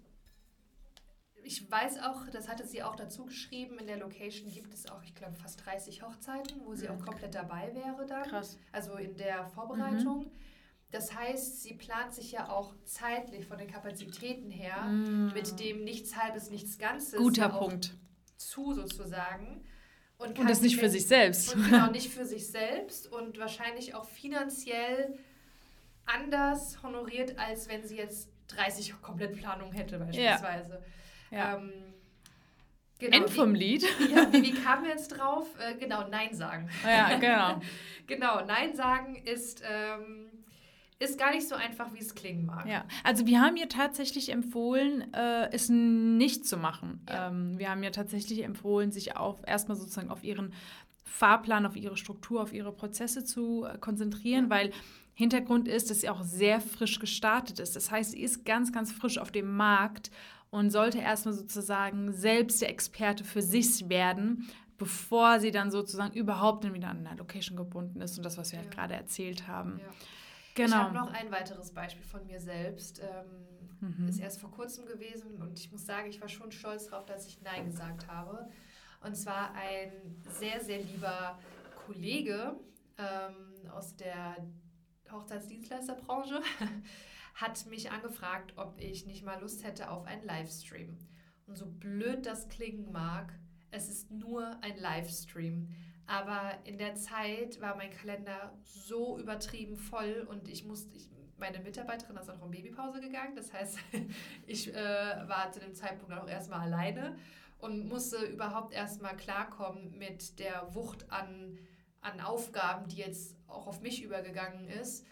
ich 1.44 1.70
weiß 1.70 2.00
auch, 2.00 2.28
das 2.32 2.48
hatte 2.48 2.66
sie 2.66 2.84
auch 2.84 2.96
dazu 2.96 3.26
geschrieben, 3.26 3.78
in 3.80 3.88
der 3.88 3.98
Location 3.98 4.50
gibt 4.52 4.74
es 4.74 4.90
auch, 4.90 5.04
ich 5.04 5.14
glaube, 5.14 5.36
fast 5.36 5.66
30 5.66 6.04
Hochzeiten, 6.04 6.62
wo 6.66 6.76
sie 6.76 6.90
auch 6.90 7.00
komplett 7.00 7.36
dabei 7.36 7.74
wäre 7.74 8.06
dann. 8.06 8.24
Krass. 8.24 8.58
Also 8.72 8.96
in 8.96 9.16
der 9.18 9.46
Vorbereitung. 9.48 10.26
Mhm. 10.26 10.32
Das 10.92 11.14
heißt, 11.16 11.64
sie 11.64 11.74
plant 11.74 12.14
sich 12.14 12.32
ja 12.32 12.50
auch 12.50 12.76
zeitlich 12.86 13.48
von 13.48 13.58
den 13.58 13.68
Kapazitäten 13.68 14.52
her 14.52 14.84
mhm. 14.84 15.32
mit 15.34 15.60
dem 15.60 15.84
nichts 15.84 16.16
halbes, 16.16 16.50
nichts 16.52 16.78
Ganzes. 16.78 17.18
Guter 17.18 17.50
Punkt. 17.50 17.96
Zu 18.38 18.74
sozusagen. 18.74 19.66
Und, 20.20 20.38
und 20.38 20.50
das 20.50 20.62
nicht 20.62 20.78
für 20.78 20.90
sich 20.90 21.08
selbst. 21.08 21.56
Und 21.56 21.66
genau, 21.66 21.90
nicht 21.90 22.14
für 22.14 22.26
sich 22.26 22.48
selbst 22.48 23.12
und 23.12 23.40
wahrscheinlich 23.40 23.96
auch 23.96 24.06
finanziell 24.06 25.18
anders 26.06 26.82
honoriert, 26.84 27.38
als 27.40 27.68
wenn 27.68 27.86
sie 27.86 27.98
jetzt 27.98 28.30
30 28.50 29.02
Komplettplanungen 29.02 29.74
hätte 29.74 29.98
beispielsweise. 29.98 30.74
Ja. 30.74 30.82
Ähm, 31.34 31.74
Genau, 33.00 33.18
End 33.18 33.30
vom 33.32 33.54
Lied. 33.54 33.84
Ja, 34.16 34.32
wie, 34.32 34.44
wie 34.44 34.52
kamen 34.54 34.84
wir 34.84 34.92
jetzt 34.92 35.10
drauf? 35.10 35.48
Äh, 35.60 35.76
genau, 35.76 36.08
Nein 36.08 36.34
sagen. 36.34 36.70
Ja, 36.86 37.18
genau. 37.18 37.62
genau, 38.08 38.46
Nein 38.46 38.76
sagen 38.76 39.16
ist, 39.16 39.62
ähm, 39.70 40.28
ist 41.00 41.20
gar 41.20 41.32
nicht 41.32 41.48
so 41.48 41.56
einfach, 41.56 41.94
wie 41.94 42.00
es 42.00 42.16
klingen 42.16 42.46
mag. 42.46 42.66
Ja, 42.66 42.86
also 43.04 43.26
wir 43.26 43.42
haben 43.42 43.58
ihr 43.58 43.68
tatsächlich 43.68 44.32
empfohlen, 44.32 45.14
äh, 45.14 45.52
es 45.52 45.68
nicht 45.70 46.48
zu 46.48 46.56
machen. 46.56 47.02
Ja. 47.10 47.28
Ähm, 47.28 47.58
wir 47.58 47.70
haben 47.70 47.84
ihr 47.84 47.92
tatsächlich 47.92 48.44
empfohlen, 48.44 48.92
sich 48.92 49.18
auf 49.18 49.42
erstmal 49.46 49.76
sozusagen 49.76 50.10
auf 50.10 50.24
ihren 50.24 50.54
Fahrplan, 51.04 51.66
auf 51.66 51.76
ihre 51.76 51.98
Struktur, 51.98 52.42
auf 52.42 52.54
ihre 52.54 52.72
Prozesse 52.72 53.26
zu 53.26 53.66
äh, 53.66 53.78
konzentrieren, 53.80 54.46
ja. 54.46 54.50
weil 54.50 54.72
Hintergrund 55.14 55.68
ist, 55.68 55.90
dass 55.90 56.02
sie 56.02 56.10
auch 56.10 56.24
sehr 56.24 56.60
frisch 56.62 57.00
gestartet 57.00 57.60
ist. 57.60 57.76
Das 57.76 57.92
heißt, 57.92 58.12
sie 58.12 58.22
ist 58.22 58.46
ganz, 58.46 58.72
ganz 58.72 58.92
frisch 58.92 59.18
auf 59.18 59.32
dem 59.32 59.56
Markt 59.56 60.10
und 60.54 60.70
sollte 60.70 61.00
erstmal 61.00 61.34
sozusagen 61.34 62.14
selbst 62.14 62.62
der 62.62 62.70
Experte 62.70 63.24
für 63.24 63.42
sich 63.42 63.90
werden, 63.90 64.48
bevor 64.78 65.40
sie 65.40 65.50
dann 65.50 65.72
sozusagen 65.72 66.14
überhaupt 66.14 66.72
wieder 66.72 66.90
an 66.90 67.08
einer 67.08 67.18
Location 67.18 67.58
gebunden 67.58 68.02
ist 68.02 68.18
und 68.18 68.24
das, 68.24 68.38
was 68.38 68.52
wir 68.52 68.60
halt 68.60 68.68
ja. 68.68 68.78
halt 68.78 68.92
gerade 68.92 68.94
erzählt 69.02 69.48
haben. 69.48 69.80
Ja. 69.80 69.86
Genau. 70.54 70.68
Ich 70.68 70.74
habe 70.76 70.94
noch 70.94 71.12
ein 71.12 71.32
weiteres 71.32 71.72
Beispiel 71.72 72.06
von 72.06 72.24
mir 72.28 72.40
selbst. 72.40 73.02
Ähm, 73.02 73.96
mhm. 73.98 74.08
Ist 74.08 74.20
erst 74.20 74.40
vor 74.40 74.52
kurzem 74.52 74.86
gewesen 74.86 75.42
und 75.42 75.58
ich 75.58 75.72
muss 75.72 75.88
sagen, 75.88 76.08
ich 76.08 76.22
war 76.22 76.30
schon 76.30 76.52
stolz 76.52 76.86
darauf, 76.86 77.08
dass 77.08 77.26
ich 77.26 77.42
Nein 77.42 77.66
gesagt 77.66 78.08
habe. 78.08 78.48
Und 79.04 79.16
zwar 79.16 79.56
ein 79.56 79.92
sehr, 80.40 80.64
sehr 80.64 80.84
lieber 80.84 81.40
Kollege 81.88 82.56
ähm, 83.00 83.72
aus 83.72 83.96
der 83.96 84.38
Hochzeitsdienstleisterbranche 85.12 86.42
hat 87.34 87.66
mich 87.66 87.92
angefragt, 87.92 88.54
ob 88.58 88.80
ich 88.80 89.06
nicht 89.06 89.24
mal 89.24 89.40
Lust 89.42 89.64
hätte 89.64 89.90
auf 89.90 90.06
einen 90.06 90.24
Livestream. 90.24 90.98
Und 91.48 91.58
so 91.58 91.66
blöd 91.66 92.26
das 92.26 92.48
klingen 92.50 92.92
mag, 92.92 93.34
es 93.72 93.90
ist 93.90 94.12
nur 94.12 94.58
ein 94.62 94.78
Livestream. 94.78 95.70
Aber 96.06 96.58
in 96.66 96.78
der 96.78 96.96
Zeit 96.96 97.60
war 97.62 97.76
mein 97.76 97.90
Kalender 97.90 98.54
so 98.64 99.18
übertrieben 99.18 99.78
voll 99.78 100.28
und 100.30 100.48
ich 100.48 100.66
musste, 100.66 100.96
ich, 100.96 101.10
meine 101.38 101.60
Mitarbeiterin 101.60 102.18
ist 102.18 102.30
auch 102.30 102.38
noch 102.38 102.46
in 102.46 102.52
Babypause 102.52 103.00
gegangen. 103.00 103.36
Das 103.36 103.52
heißt, 103.52 103.80
ich 104.48 104.74
äh, 104.74 105.28
war 105.28 105.52
zu 105.52 105.60
dem 105.60 105.74
Zeitpunkt 105.74 106.14
auch 106.14 106.28
erstmal 106.28 106.62
alleine 106.62 107.18
und 107.58 107.88
musste 107.88 108.18
überhaupt 108.26 108.74
erstmal 108.74 109.16
klarkommen 109.16 109.98
mit 109.98 110.40
der 110.40 110.76
Wucht 110.76 111.10
an, 111.10 111.58
an 112.02 112.20
Aufgaben, 112.20 112.88
die 112.90 112.98
jetzt 112.98 113.38
auch 113.48 113.68
auf 113.68 113.82
mich 113.82 114.04
übergegangen 114.04 114.68
ist. 114.68 115.06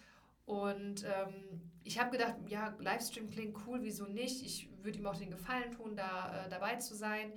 Und 0.52 1.04
ähm, 1.04 1.62
ich 1.82 1.98
habe 1.98 2.10
gedacht, 2.10 2.34
ja, 2.46 2.76
Livestream 2.78 3.30
klingt 3.30 3.56
cool, 3.66 3.80
wieso 3.82 4.04
nicht? 4.04 4.44
Ich 4.44 4.68
würde 4.82 4.98
ihm 4.98 5.06
auch 5.06 5.16
den 5.16 5.30
Gefallen 5.30 5.72
tun, 5.72 5.96
da 5.96 6.44
äh, 6.44 6.50
dabei 6.50 6.76
zu 6.76 6.94
sein. 6.94 7.32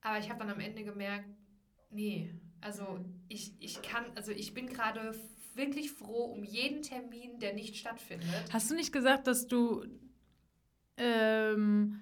Aber 0.00 0.18
ich 0.18 0.30
habe 0.30 0.38
dann 0.38 0.48
am 0.48 0.60
Ende 0.60 0.82
gemerkt, 0.82 1.28
nee, 1.90 2.34
also 2.62 3.04
ich, 3.28 3.52
ich 3.60 3.82
kann, 3.82 4.06
also 4.14 4.32
ich 4.32 4.54
bin 4.54 4.68
gerade 4.70 5.14
wirklich 5.54 5.92
froh 5.92 6.32
um 6.32 6.44
jeden 6.44 6.80
Termin, 6.80 7.38
der 7.40 7.52
nicht 7.52 7.76
stattfindet. 7.76 8.26
Hast 8.50 8.70
du 8.70 8.74
nicht 8.74 8.90
gesagt, 8.90 9.26
dass 9.26 9.46
du, 9.46 9.84
ähm, 10.96 12.00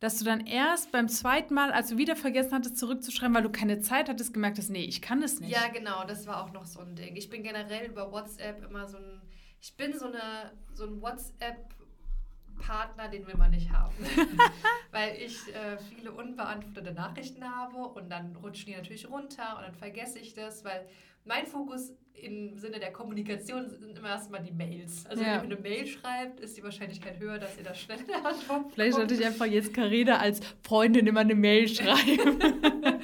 dass 0.00 0.18
du 0.18 0.24
dann 0.24 0.44
erst 0.44 0.90
beim 0.90 1.08
zweiten 1.08 1.54
Mal, 1.54 1.70
als 1.70 1.90
du 1.90 1.98
wieder 1.98 2.16
vergessen 2.16 2.52
hattest, 2.52 2.78
zurückzuschreiben, 2.78 3.32
weil 3.32 3.44
du 3.44 3.52
keine 3.52 3.78
Zeit 3.78 4.08
hattest, 4.08 4.34
gemerkt 4.34 4.58
hast, 4.58 4.70
nee, 4.70 4.84
ich 4.86 5.00
kann 5.00 5.20
das 5.20 5.38
nicht. 5.38 5.52
Ja, 5.52 5.68
genau, 5.68 6.04
das 6.04 6.26
war 6.26 6.42
auch 6.42 6.52
noch 6.52 6.64
so 6.64 6.80
ein 6.80 6.96
Ding. 6.96 7.14
Ich 7.14 7.30
bin 7.30 7.44
generell 7.44 7.88
über 7.88 8.10
WhatsApp 8.10 8.64
immer 8.64 8.88
so 8.88 8.96
ein 8.96 9.20
ich 9.64 9.74
bin 9.78 9.98
so, 9.98 10.08
eine, 10.08 10.52
so 10.74 10.84
ein 10.84 11.00
WhatsApp-Partner, 11.00 13.08
den 13.08 13.26
will 13.26 13.38
man 13.38 13.50
nicht 13.50 13.72
haben. 13.72 13.94
Weil 14.90 15.16
ich 15.16 15.38
äh, 15.54 15.78
viele 15.78 16.12
unbeantwortete 16.12 16.92
Nachrichten 16.92 17.42
habe 17.42 17.78
und 17.78 18.10
dann 18.10 18.36
rutschen 18.36 18.66
die 18.66 18.76
natürlich 18.76 19.08
runter 19.08 19.56
und 19.56 19.62
dann 19.62 19.74
vergesse 19.74 20.18
ich 20.18 20.34
das, 20.34 20.64
weil 20.64 20.86
mein 21.24 21.46
Fokus 21.46 21.94
im 22.12 22.58
Sinne 22.58 22.78
der 22.78 22.92
Kommunikation 22.92 23.70
sind 23.70 23.98
immer 23.98 24.10
erstmal 24.10 24.42
die 24.42 24.52
Mails. 24.52 25.06
Also 25.06 25.22
ja. 25.22 25.42
wenn 25.42 25.50
ihr 25.50 25.56
eine 25.56 25.62
Mail 25.62 25.86
schreibt, 25.86 26.40
ist 26.40 26.58
die 26.58 26.62
Wahrscheinlichkeit 26.62 27.18
höher, 27.18 27.38
dass 27.38 27.56
ihr 27.56 27.64
das 27.64 27.80
schnell 27.80 27.98
in 28.00 28.06
der 28.06 28.24
Antwort 28.24 28.70
Vielleicht 28.74 28.96
sollte 28.96 29.14
ich 29.14 29.24
einfach 29.24 29.46
jetzt 29.46 29.72
Carina 29.72 30.18
als 30.18 30.40
Freundin 30.62 31.06
immer 31.06 31.20
eine 31.20 31.34
Mail 31.34 31.68
schreiben. 31.68 32.38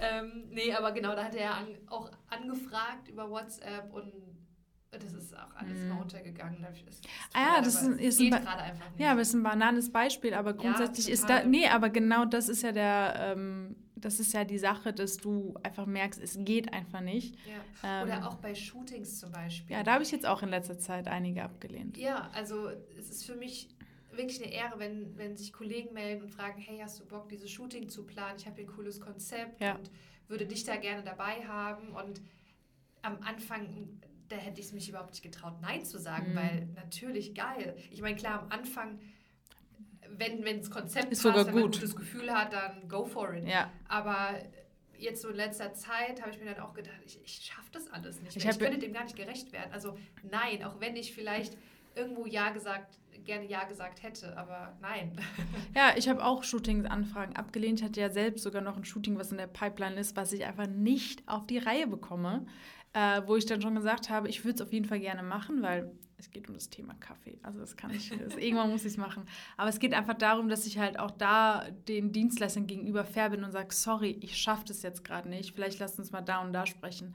ähm, 0.00 0.44
nee, 0.50 0.72
aber 0.72 0.92
genau, 0.92 1.14
da 1.14 1.24
hat 1.24 1.34
er 1.34 1.54
an, 1.54 1.76
auch 1.88 2.10
angefragt 2.30 3.08
über 3.08 3.28
WhatsApp 3.28 3.92
und 3.92 4.33
das 4.98 5.12
ist 5.12 5.36
auch 5.36 5.54
alles 5.56 5.80
mm. 5.80 5.88
mal 5.88 6.02
untergegangen. 6.02 6.58
Das 6.62 7.00
ah 7.32 7.56
ja, 7.56 7.60
das 7.60 7.82
ist, 7.82 8.00
ist 8.00 8.20
nicht. 8.20 8.38
Ja, 8.98 9.12
aber 9.12 9.20
es 9.20 9.28
ist 9.28 9.34
ein 9.34 9.42
banales 9.42 9.90
Beispiel, 9.90 10.34
aber 10.34 10.54
grundsätzlich 10.54 11.06
ja, 11.06 11.14
ist 11.14 11.28
da, 11.28 11.44
nee, 11.44 11.66
aber 11.66 11.90
genau 11.90 12.24
das 12.24 12.48
ist 12.48 12.62
ja 12.62 12.72
der, 12.72 13.14
ähm, 13.36 13.76
das 13.96 14.20
ist 14.20 14.32
ja 14.32 14.44
die 14.44 14.58
Sache, 14.58 14.92
dass 14.92 15.16
du 15.16 15.54
einfach 15.62 15.86
merkst, 15.86 16.20
es 16.20 16.36
geht 16.40 16.72
einfach 16.72 17.00
nicht. 17.00 17.36
Ja. 17.82 18.02
Oder 18.02 18.16
ähm, 18.18 18.22
auch 18.24 18.36
bei 18.36 18.54
Shootings 18.54 19.20
zum 19.20 19.32
Beispiel. 19.32 19.74
Ja, 19.74 19.82
da 19.82 19.94
habe 19.94 20.02
ich 20.02 20.10
jetzt 20.10 20.26
auch 20.26 20.42
in 20.42 20.50
letzter 20.50 20.78
Zeit 20.78 21.08
einige 21.08 21.42
abgelehnt. 21.42 21.96
Ja, 21.96 22.30
also 22.34 22.70
es 22.98 23.10
ist 23.10 23.24
für 23.24 23.36
mich 23.36 23.68
wirklich 24.16 24.42
eine 24.42 24.52
Ehre, 24.52 24.78
wenn, 24.78 25.16
wenn 25.16 25.36
sich 25.36 25.52
Kollegen 25.52 25.92
melden 25.94 26.22
und 26.22 26.30
fragen, 26.30 26.60
hey, 26.60 26.78
hast 26.82 27.00
du 27.00 27.06
Bock, 27.06 27.28
dieses 27.28 27.50
Shooting 27.50 27.88
zu 27.88 28.04
planen? 28.04 28.36
Ich 28.38 28.46
habe 28.46 28.56
hier 28.56 28.64
ein 28.64 28.74
cooles 28.74 29.00
Konzept 29.00 29.60
ja. 29.60 29.74
und 29.74 29.90
würde 30.28 30.46
dich 30.46 30.64
da 30.64 30.76
gerne 30.76 31.02
dabei 31.02 31.46
haben. 31.46 31.88
Und 31.88 32.20
am 33.02 33.18
Anfang 33.22 34.00
da 34.28 34.36
hätte 34.36 34.60
ich 34.60 34.66
es 34.66 34.72
mich 34.72 34.88
überhaupt 34.88 35.10
nicht 35.10 35.22
getraut, 35.22 35.54
Nein 35.60 35.84
zu 35.84 35.98
sagen, 35.98 36.32
mhm. 36.32 36.36
weil 36.36 36.68
natürlich 36.74 37.34
geil. 37.34 37.76
Ich 37.90 38.00
meine, 38.00 38.16
klar, 38.16 38.42
am 38.42 38.48
Anfang, 38.50 38.98
wenn, 40.08 40.44
wenn 40.44 40.58
das 40.58 40.70
Konzept 40.70 41.12
ist 41.12 41.22
passt, 41.22 41.46
wenn 41.46 41.46
man 41.46 41.56
ein 41.56 41.62
gutes 41.62 41.94
Gefühl 41.94 42.32
hat, 42.32 42.52
dann 42.52 42.88
go 42.88 43.04
for 43.04 43.34
it. 43.34 43.46
Ja. 43.46 43.70
Aber 43.88 44.34
jetzt 44.98 45.22
so 45.22 45.28
in 45.28 45.36
letzter 45.36 45.74
Zeit 45.74 46.20
habe 46.20 46.30
ich 46.30 46.38
mir 46.38 46.54
dann 46.54 46.60
auch 46.60 46.74
gedacht, 46.74 47.00
ich, 47.04 47.20
ich 47.22 47.44
schaffe 47.44 47.68
das 47.72 47.90
alles 47.90 48.20
nicht. 48.20 48.36
Ich, 48.36 48.44
ich 48.44 48.58
könnte 48.58 48.78
dem 48.78 48.92
gar 48.92 49.04
nicht 49.04 49.16
gerecht 49.16 49.52
werden. 49.52 49.72
Also 49.72 49.96
nein, 50.22 50.64
auch 50.64 50.80
wenn 50.80 50.96
ich 50.96 51.14
vielleicht 51.14 51.56
irgendwo 51.94 52.26
Ja 52.26 52.50
gesagt, 52.50 52.98
gerne 53.24 53.46
Ja 53.46 53.64
gesagt 53.64 54.02
hätte, 54.02 54.36
aber 54.36 54.76
nein. 54.80 55.12
Ja, 55.74 55.94
ich 55.96 56.08
habe 56.08 56.24
auch 56.24 56.44
Shooting-Anfragen 56.44 57.36
abgelehnt. 57.36 57.80
Ich 57.80 57.84
hatte 57.84 58.00
ja 58.00 58.10
selbst 58.10 58.42
sogar 58.42 58.62
noch 58.62 58.76
ein 58.76 58.84
Shooting, 58.84 59.18
was 59.18 59.32
in 59.32 59.38
der 59.38 59.46
Pipeline 59.46 59.96
ist, 59.96 60.16
was 60.16 60.32
ich 60.32 60.44
einfach 60.44 60.66
nicht 60.66 61.26
auf 61.26 61.46
die 61.46 61.58
Reihe 61.58 61.86
bekomme 61.86 62.46
äh, 62.94 63.22
wo 63.26 63.36
ich 63.36 63.44
dann 63.44 63.60
schon 63.60 63.74
gesagt 63.74 64.08
habe, 64.08 64.28
ich 64.28 64.44
würde 64.44 64.56
es 64.56 64.62
auf 64.62 64.72
jeden 64.72 64.86
Fall 64.86 65.00
gerne 65.00 65.22
machen, 65.22 65.62
weil 65.62 65.92
es 66.16 66.30
geht 66.30 66.48
um 66.48 66.54
das 66.54 66.70
Thema 66.70 66.94
Kaffee. 66.94 67.38
Also 67.42 67.58
das 67.58 67.76
kann 67.76 67.90
ich, 67.90 68.08
das, 68.10 68.36
irgendwann 68.36 68.70
muss 68.70 68.82
ich 68.82 68.92
es 68.92 68.96
machen. 68.96 69.24
Aber 69.56 69.68
es 69.68 69.80
geht 69.80 69.92
einfach 69.92 70.14
darum, 70.14 70.48
dass 70.48 70.64
ich 70.64 70.78
halt 70.78 70.98
auch 70.98 71.10
da 71.10 71.68
den 71.88 72.12
Dienstleistern 72.12 72.66
gegenüber 72.66 73.04
fair 73.04 73.30
bin 73.30 73.44
und 73.44 73.50
sage, 73.50 73.74
sorry, 73.74 74.16
ich 74.22 74.38
schaffe 74.38 74.64
das 74.66 74.82
jetzt 74.82 75.04
gerade 75.04 75.28
nicht. 75.28 75.54
Vielleicht 75.54 75.80
lasst 75.80 75.98
uns 75.98 76.12
mal 76.12 76.22
da 76.22 76.40
und 76.40 76.52
da 76.52 76.66
sprechen. 76.66 77.14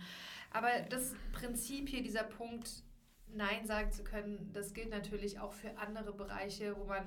Aber 0.51 0.69
das 0.89 1.15
Prinzip 1.31 1.89
hier, 1.89 2.03
dieser 2.03 2.23
Punkt, 2.23 2.83
Nein 3.33 3.65
sagen 3.65 3.91
zu 3.91 4.03
können, 4.03 4.49
das 4.53 4.73
gilt 4.73 4.89
natürlich 4.89 5.39
auch 5.39 5.53
für 5.53 5.77
andere 5.77 6.13
Bereiche, 6.13 6.75
wo 6.77 6.85
man 6.85 7.05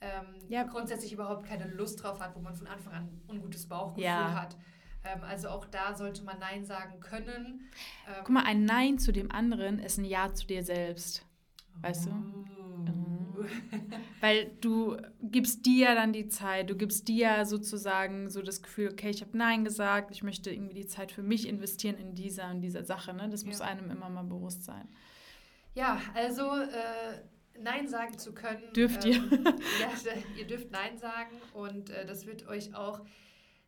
ähm, 0.00 0.26
ja. 0.48 0.62
grundsätzlich 0.64 1.12
überhaupt 1.12 1.46
keine 1.46 1.66
Lust 1.66 2.02
drauf 2.02 2.20
hat, 2.20 2.36
wo 2.36 2.40
man 2.40 2.54
von 2.54 2.66
Anfang 2.66 2.92
an 2.92 3.02
ein 3.04 3.22
ungutes 3.28 3.66
Bauchgefühl 3.66 4.04
ja. 4.04 4.40
hat. 4.40 4.56
Ähm, 5.04 5.22
also 5.22 5.48
auch 5.48 5.66
da 5.66 5.94
sollte 5.94 6.22
man 6.24 6.38
Nein 6.38 6.64
sagen 6.64 7.00
können. 7.00 7.70
Ähm, 8.06 8.14
Guck 8.20 8.30
mal, 8.30 8.44
ein 8.44 8.64
Nein 8.64 8.98
zu 8.98 9.12
dem 9.12 9.30
anderen 9.30 9.78
ist 9.78 9.98
ein 9.98 10.04
Ja 10.04 10.32
zu 10.32 10.46
dir 10.46 10.62
selbst. 10.62 11.24
Weißt 11.80 12.08
oh. 12.08 12.10
du? 12.10 12.16
Mhm. 12.16 12.44
Weil 14.20 14.50
du 14.60 14.96
gibst 15.20 15.66
dir 15.66 15.94
dann 15.94 16.12
die 16.12 16.28
Zeit, 16.28 16.70
du 16.70 16.76
gibst 16.76 17.08
dir 17.08 17.44
sozusagen 17.44 18.30
so 18.30 18.42
das 18.42 18.62
Gefühl, 18.62 18.90
okay, 18.92 19.10
ich 19.10 19.20
habe 19.20 19.36
Nein 19.36 19.64
gesagt, 19.64 20.10
ich 20.10 20.22
möchte 20.22 20.50
irgendwie 20.50 20.74
die 20.74 20.86
Zeit 20.86 21.12
für 21.12 21.22
mich 21.22 21.46
investieren 21.48 21.96
in 21.96 22.14
dieser 22.14 22.50
und 22.50 22.60
dieser 22.62 22.84
Sache. 22.84 23.12
Ne? 23.12 23.28
Das 23.28 23.42
ja. 23.42 23.48
muss 23.48 23.60
einem 23.60 23.90
immer 23.90 24.08
mal 24.08 24.24
bewusst 24.24 24.64
sein. 24.64 24.88
Ja, 25.74 26.00
also 26.14 26.54
äh, 26.54 27.20
Nein 27.60 27.88
sagen 27.88 28.16
zu 28.18 28.32
können. 28.32 28.72
Dürft 28.74 29.04
ähm, 29.04 29.12
ihr. 29.12 29.38
ja, 29.80 30.12
ihr 30.38 30.46
dürft 30.46 30.70
Nein 30.70 30.98
sagen 30.98 31.36
und 31.52 31.90
äh, 31.90 32.06
das 32.06 32.26
wird 32.26 32.46
euch 32.46 32.74
auch 32.74 33.00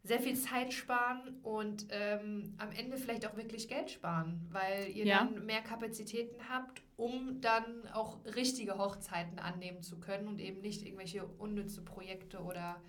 sehr 0.06 0.20
viel 0.20 0.36
Zeit 0.36 0.72
sparen 0.72 1.40
und 1.42 1.86
ähm, 1.90 2.54
am 2.58 2.70
Ende 2.70 2.96
vielleicht 2.96 3.26
auch 3.26 3.36
wirklich 3.36 3.68
Geld 3.68 3.90
sparen, 3.90 4.46
weil 4.50 4.88
ihr 4.94 5.04
ja. 5.04 5.18
dann 5.18 5.44
mehr 5.44 5.62
Kapazitäten 5.62 6.48
habt, 6.48 6.82
um 6.96 7.40
dann 7.40 7.86
auch 7.92 8.24
richtige 8.24 8.78
Hochzeiten 8.78 9.38
annehmen 9.38 9.82
zu 9.82 9.98
können 9.98 10.28
und 10.28 10.40
eben 10.40 10.60
nicht 10.60 10.82
irgendwelche 10.84 11.26
unnütze 11.26 11.82
Projekte 11.82 12.38
oder 12.38 12.80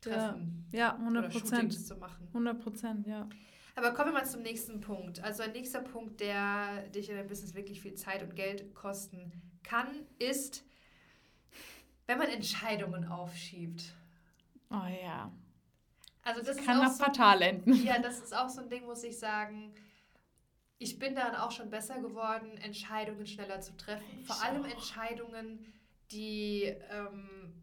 Treffen 0.00 0.66
ja, 0.70 0.78
ja 0.78 0.96
100 0.96 1.32
Prozent 1.32 1.72
zu 1.72 1.96
machen. 1.96 2.26
100 2.28 2.60
Prozent, 2.60 3.06
ja. 3.06 3.28
Aber 3.74 3.94
kommen 3.94 4.10
wir 4.10 4.20
mal 4.20 4.26
zum 4.26 4.42
nächsten 4.42 4.80
Punkt. 4.80 5.22
Also 5.22 5.44
ein 5.44 5.52
nächster 5.52 5.80
Punkt, 5.80 6.20
der 6.20 6.88
dich 6.88 7.08
in 7.08 7.16
deinem 7.16 7.28
Business 7.28 7.54
wirklich 7.54 7.80
viel 7.80 7.94
Zeit 7.94 8.22
und 8.22 8.34
Geld 8.34 8.74
kosten 8.74 9.32
kann, 9.62 9.86
ist, 10.18 10.64
wenn 12.06 12.18
man 12.18 12.28
Entscheidungen 12.28 13.06
aufschiebt. 13.06 13.94
Oh 14.70 14.86
ja. 15.02 15.32
Also 16.28 16.42
das, 16.42 16.56
das 16.56 16.66
kann 16.66 16.84
auch 16.84 16.92
so, 16.92 17.04
fatal 17.04 17.40
enden. 17.40 17.72
Ja, 17.84 17.98
das 17.98 18.20
ist 18.20 18.36
auch 18.36 18.50
so 18.50 18.60
ein 18.60 18.68
Ding, 18.68 18.84
muss 18.84 19.02
ich 19.02 19.18
sagen. 19.18 19.72
Ich 20.78 20.98
bin 20.98 21.14
dann 21.14 21.34
auch 21.34 21.50
schon 21.50 21.70
besser 21.70 22.00
geworden, 22.00 22.56
Entscheidungen 22.58 23.26
schneller 23.26 23.60
zu 23.60 23.76
treffen. 23.76 24.04
Ich 24.20 24.26
Vor 24.26 24.42
allem 24.44 24.62
auch. 24.62 24.70
Entscheidungen, 24.70 25.64
die, 26.12 26.64
ähm, 26.90 27.54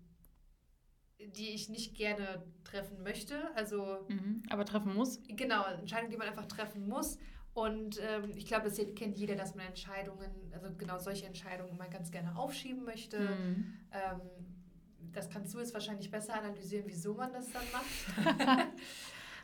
die 1.20 1.50
ich 1.52 1.70
nicht 1.70 1.96
gerne 1.96 2.44
treffen 2.64 3.04
möchte. 3.04 3.36
Also, 3.56 4.06
mhm, 4.10 4.42
aber 4.50 4.66
treffen 4.66 4.96
muss. 4.96 5.22
Genau, 5.28 5.64
Entscheidungen, 5.66 6.12
die 6.12 6.18
man 6.18 6.28
einfach 6.28 6.48
treffen 6.48 6.88
muss. 6.88 7.20
Und 7.54 8.02
ähm, 8.02 8.32
ich 8.36 8.48
glaube, 8.48 8.66
das 8.66 8.78
kennt 8.96 9.16
jeder, 9.16 9.36
dass 9.36 9.56
man 9.56 9.68
Entscheidungen, 9.68 10.30
also 10.54 10.76
genau 10.76 10.98
solche 10.98 11.26
Entscheidungen 11.26 11.78
mal 11.78 11.90
ganz 11.90 12.12
gerne 12.12 12.36
aufschieben 12.36 12.84
möchte. 12.84 13.20
Mhm. 13.20 13.80
Ähm, 13.92 14.55
das 15.16 15.30
kannst 15.30 15.54
du 15.54 15.60
jetzt 15.60 15.74
wahrscheinlich 15.74 16.12
besser 16.12 16.36
analysieren, 16.36 16.86
wieso 16.88 17.14
man 17.14 17.32
das 17.34 17.48
dann 17.52 17.64
macht. 17.72 18.68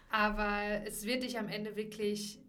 Aber 0.09 0.85
es 0.85 1.05
wird 1.05 1.23
dich 1.23 1.39
am 1.39 1.47
Ende 1.47 1.75
wirklich 1.75 2.39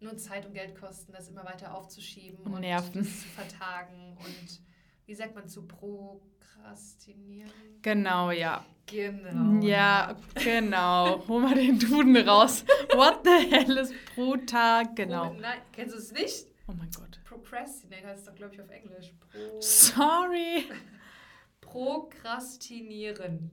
nur 0.00 0.16
Zeit 0.16 0.46
und 0.46 0.54
Geld 0.54 0.78
kosten, 0.78 1.12
das 1.12 1.28
immer 1.28 1.44
weiter 1.44 1.74
aufzuschieben 1.74 2.44
und 2.46 2.60
Nerven. 2.60 3.04
zu 3.04 3.28
vertagen 3.28 4.16
und 4.18 4.60
wie 5.06 5.14
sagt 5.14 5.34
man 5.34 5.48
zu 5.48 5.66
prokrastinieren? 5.66 7.50
Genau, 7.82 8.30
ja. 8.30 8.64
Genau. 8.86 9.64
Ja, 9.64 10.16
genau. 10.34 11.26
Hol 11.28 11.42
mal 11.42 11.54
den 11.54 11.78
Duden 11.78 12.16
raus. 12.16 12.64
What 12.94 13.20
the 13.24 13.50
hell 13.50 13.76
ist 13.76 13.94
pro 14.14 14.36
Tag? 14.36 14.96
Genau. 14.96 15.28
Pro, 15.30 15.40
nein, 15.40 15.60
kennst 15.72 15.94
du 15.94 15.98
es 15.98 16.12
nicht? 16.12 16.46
Oh 16.66 16.72
mein 16.76 16.90
Gott. 16.90 17.20
Procrastinate 17.24 18.06
heißt 18.06 18.26
doch, 18.26 18.34
glaube 18.34 18.54
ich, 18.54 18.60
auf 18.60 18.70
Englisch. 18.70 19.12
Pro 19.32 19.60
Sorry. 19.60 20.64
Prokrastinieren. 21.70 23.50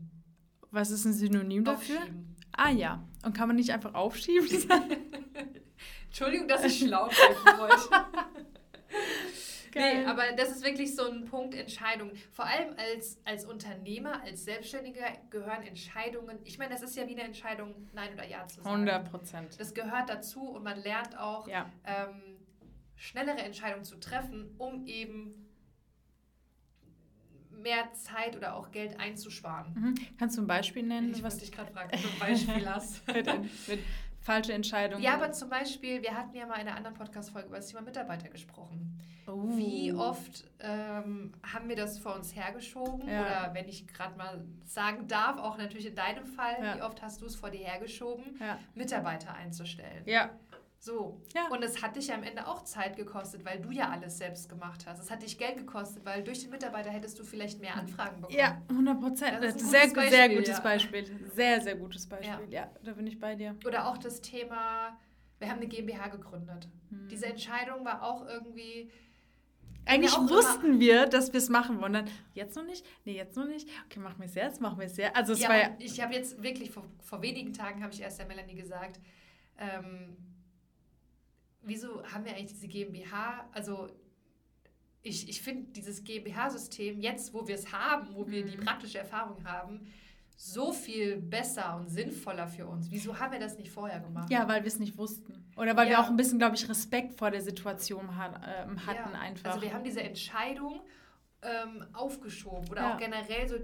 Was 0.71 0.91
ist 0.91 1.05
ein 1.05 1.13
Synonym 1.13 1.63
dafür? 1.63 1.97
Aufschieben. 1.97 2.35
Ah 2.51 2.71
ja. 2.71 3.03
Und 3.23 3.33
kann 3.35 3.47
man 3.47 3.55
nicht 3.55 3.71
einfach 3.71 3.93
aufschieben? 3.93 4.47
Entschuldigung, 6.07 6.47
dass 6.47 6.63
ich 6.65 6.79
schlau 6.79 7.09
sein 7.09 7.59
wollte. 7.59 7.89
nee, 9.75 10.05
aber 10.05 10.23
das 10.35 10.49
ist 10.49 10.63
wirklich 10.63 10.95
so 10.95 11.09
ein 11.09 11.25
Punkt 11.25 11.53
Entscheidung. 11.53 12.11
Vor 12.31 12.45
allem 12.45 12.75
als, 12.77 13.19
als 13.25 13.45
Unternehmer, 13.45 14.21
als 14.23 14.45
Selbstständiger 14.45 15.05
gehören 15.29 15.63
Entscheidungen. 15.63 16.39
Ich 16.43 16.57
meine, 16.57 16.73
das 16.73 16.81
ist 16.81 16.95
ja 16.95 17.07
wie 17.07 17.13
eine 17.13 17.23
Entscheidung, 17.23 17.75
Nein 17.93 18.13
oder 18.13 18.25
Ja 18.25 18.47
zu 18.47 18.61
sagen. 18.61 18.87
100 18.87 19.11
Prozent. 19.11 19.59
Das 19.59 19.73
gehört 19.73 20.09
dazu 20.09 20.41
und 20.49 20.63
man 20.63 20.81
lernt 20.81 21.17
auch, 21.17 21.47
ja. 21.47 21.69
ähm, 21.85 22.37
schnellere 22.95 23.39
Entscheidungen 23.39 23.85
zu 23.85 23.99
treffen, 23.99 24.55
um 24.57 24.85
eben 24.87 25.46
mehr 27.67 27.91
Zeit 27.93 28.37
oder 28.37 28.55
auch 28.55 28.71
Geld 28.71 28.99
einzusparen. 28.99 29.73
Mhm. 29.73 29.95
Kannst 30.17 30.37
du 30.37 30.41
ein 30.41 30.47
Beispiel 30.47 30.83
nennen? 30.83 31.11
Ich 31.13 31.23
was 31.23 31.37
dich 31.37 31.51
gerade 31.51 31.71
fragen, 31.71 31.91
ob 31.93 32.01
du 32.01 32.07
ein 32.07 32.19
Beispiel 32.19 32.69
hast. 32.73 33.05
mit, 33.07 33.25
mit 33.67 33.79
falsche 34.21 34.53
Entscheidungen. 34.53 35.03
Ja, 35.03 35.15
aber 35.15 35.31
zum 35.31 35.49
Beispiel, 35.49 36.01
wir 36.01 36.15
hatten 36.15 36.35
ja 36.35 36.45
mal 36.45 36.55
in 36.55 36.67
einer 36.67 36.75
anderen 36.75 36.95
Podcast-Folge 36.95 37.47
über 37.47 37.57
das 37.57 37.67
Thema 37.67 37.81
Mitarbeiter 37.81 38.29
gesprochen. 38.29 38.97
Oh. 39.25 39.57
Wie 39.57 39.91
oft 39.91 40.45
ähm, 40.61 41.33
haben 41.43 41.67
wir 41.67 41.75
das 41.75 41.99
vor 41.99 42.15
uns 42.15 42.33
hergeschoben? 42.33 43.07
Ja. 43.07 43.21
Oder 43.21 43.53
wenn 43.53 43.67
ich 43.67 43.85
gerade 43.87 44.17
mal 44.17 44.45
sagen 44.63 45.07
darf, 45.09 45.37
auch 45.37 45.57
natürlich 45.57 45.87
in 45.87 45.95
deinem 45.95 46.25
Fall, 46.25 46.55
ja. 46.61 46.77
wie 46.77 46.81
oft 46.81 47.01
hast 47.01 47.21
du 47.21 47.25
es 47.25 47.35
vor 47.35 47.49
dir 47.49 47.65
hergeschoben, 47.65 48.37
ja. 48.39 48.57
Mitarbeiter 48.75 49.33
einzustellen? 49.33 50.03
Ja. 50.05 50.29
So. 50.79 51.21
Ja. 51.33 51.47
Und 51.49 51.63
es 51.63 51.81
hat 51.81 51.95
dich 51.95 52.07
ja 52.07 52.15
am 52.15 52.23
Ende 52.23 52.47
auch 52.47 52.63
Zeit 52.63 52.95
gekostet, 52.95 53.43
weil 53.43 53.59
du 53.59 53.71
ja 53.71 53.89
alles 53.89 54.17
selbst 54.17 54.47
gemacht 54.47 54.85
hast. 54.85 54.99
Es 54.99 55.09
hat 55.09 55.23
dich 55.23 55.37
Geld 55.37 55.57
gekostet, 55.57 56.05
weil 56.05 56.23
durch 56.23 56.41
den 56.41 56.51
Mitarbeiter 56.51 56.89
hättest 56.89 57.17
du 57.19 57.23
vielleicht 57.23 57.59
mehr 57.59 57.75
Anfragen 57.75 58.21
bekommen. 58.21 58.37
Ja, 58.37 58.61
100 58.69 58.99
Prozent. 58.99 59.43
Das 59.43 59.55
ist 59.55 59.63
ein 59.63 59.69
sehr, 59.69 59.81
Beispiel, 59.81 60.09
sehr 60.09 60.29
gutes 60.29 60.57
ja. 60.57 60.59
Beispiel. 60.59 61.29
Sehr, 61.35 61.61
sehr 61.61 61.75
gutes 61.75 62.07
Beispiel. 62.07 62.49
Ja. 62.49 62.61
ja. 62.61 62.71
da 62.83 62.93
bin 62.93 63.07
ich 63.07 63.19
bei 63.19 63.35
dir. 63.35 63.55
Oder 63.65 63.87
auch 63.87 63.97
das 63.97 64.21
Thema, 64.21 64.97
wir 65.39 65.49
haben 65.49 65.57
eine 65.57 65.67
GmbH 65.67 66.07
gegründet. 66.09 66.67
Hm. 66.89 67.07
Diese 67.09 67.25
Entscheidung 67.25 67.83
war 67.83 68.03
auch 68.03 68.27
irgendwie. 68.27 68.91
Eigentlich 69.85 70.17
wussten 70.17 70.81
wir, 70.81 71.05
dass 71.05 71.31
wir 71.31 71.37
es 71.37 71.47
machen 71.47 71.79
wollen. 71.79 71.93
Dann, 71.93 72.09
jetzt 72.33 72.57
noch 72.57 72.65
nicht? 72.65 72.85
Nee, 73.05 73.15
jetzt 73.15 73.37
noch 73.37 73.47
nicht. 73.47 73.69
Okay, 73.85 73.99
machen 73.99 74.19
wir 74.19 74.25
es 74.25 74.35
jetzt, 74.35 74.59
machen 74.59 74.77
wir 74.79 74.85
es 74.85 74.97
jetzt. 74.97 75.15
Also 75.15 75.31
es 75.31 75.39
ja, 75.39 75.49
war 75.49 75.57
ja 75.57 75.69
ich 75.79 76.01
habe 76.01 76.13
jetzt 76.13 76.43
wirklich, 76.43 76.71
vor, 76.71 76.83
vor 76.99 77.21
wenigen 77.21 77.53
Tagen 77.53 77.81
habe 77.81 77.93
ich 77.93 78.01
erst 78.01 78.19
der 78.19 78.25
Melanie 78.25 78.55
gesagt, 78.55 78.99
ähm, 79.57 80.17
wieso 81.61 82.03
haben 82.03 82.25
wir 82.25 82.33
eigentlich 82.33 82.53
diese 82.53 82.67
GmbH? 82.67 83.49
Also 83.53 83.87
ich, 85.01 85.29
ich 85.29 85.41
finde 85.41 85.71
dieses 85.71 86.03
GmbH-System, 86.03 86.99
jetzt 86.99 87.33
wo 87.33 87.47
wir 87.47 87.55
es 87.55 87.71
haben, 87.71 88.13
wo 88.13 88.27
wir 88.27 88.45
die 88.45 88.57
mhm. 88.57 88.65
praktische 88.65 88.99
Erfahrung 88.99 89.43
haben, 89.45 89.87
so 90.35 90.71
viel 90.71 91.17
besser 91.17 91.77
und 91.77 91.89
sinnvoller 91.89 92.47
für 92.47 92.67
uns. 92.67 92.91
Wieso 92.91 93.19
haben 93.19 93.31
wir 93.31 93.39
das 93.39 93.57
nicht 93.57 93.71
vorher 93.71 93.99
gemacht? 93.99 94.29
Ja, 94.29 94.47
weil 94.47 94.63
wir 94.63 94.67
es 94.67 94.77
nicht 94.77 94.97
wussten. 94.97 95.51
Oder 95.57 95.75
weil 95.75 95.87
ja. 95.87 95.93
wir 95.93 95.99
auch 96.01 96.09
ein 96.09 96.15
bisschen, 96.15 96.37
glaube 96.37 96.55
ich, 96.55 96.69
Respekt 96.69 97.15
vor 97.15 97.31
der 97.31 97.41
Situation 97.41 98.15
hat, 98.15 98.35
äh, 98.43 98.67
hatten 98.85 99.13
ja. 99.13 99.19
einfach. 99.19 99.49
Also 99.49 99.61
wir 99.63 99.73
haben 99.73 99.83
diese 99.83 100.03
Entscheidung 100.03 100.81
ähm, 101.41 101.85
aufgeschoben 101.93 102.69
oder 102.69 102.81
ja. 102.81 102.93
auch 102.93 102.99
generell 102.99 103.49
so 103.49 103.55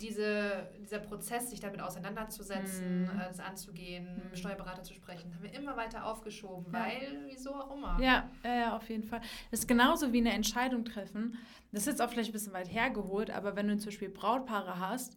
diese, 0.00 0.68
dieser 0.80 0.98
Prozess, 0.98 1.50
sich 1.50 1.60
damit 1.60 1.80
auseinanderzusetzen, 1.80 3.02
mhm. 3.02 3.10
das 3.18 3.40
anzugehen, 3.40 4.06
mit 4.16 4.32
dem 4.32 4.36
Steuerberater 4.36 4.82
zu 4.82 4.94
sprechen, 4.94 5.34
haben 5.34 5.42
wir 5.42 5.54
immer 5.54 5.76
weiter 5.76 6.06
aufgeschoben, 6.06 6.66
ja. 6.72 6.80
weil, 6.80 7.24
wieso 7.26 7.54
auch 7.54 7.76
immer. 7.76 7.98
Ja, 8.00 8.30
ja, 8.44 8.76
auf 8.76 8.88
jeden 8.88 9.04
Fall. 9.04 9.20
Das 9.50 9.60
ist 9.60 9.68
genauso 9.68 10.12
wie 10.12 10.18
eine 10.18 10.32
Entscheidung 10.32 10.84
treffen. 10.84 11.38
Das 11.72 11.82
ist 11.82 11.86
jetzt 11.86 12.02
auch 12.02 12.10
vielleicht 12.10 12.30
ein 12.30 12.32
bisschen 12.32 12.52
weit 12.52 12.72
hergeholt, 12.72 13.30
aber 13.30 13.56
wenn 13.56 13.68
du 13.68 13.76
zum 13.76 13.86
Beispiel 13.86 14.08
Brautpaare 14.08 14.78
hast 14.78 15.16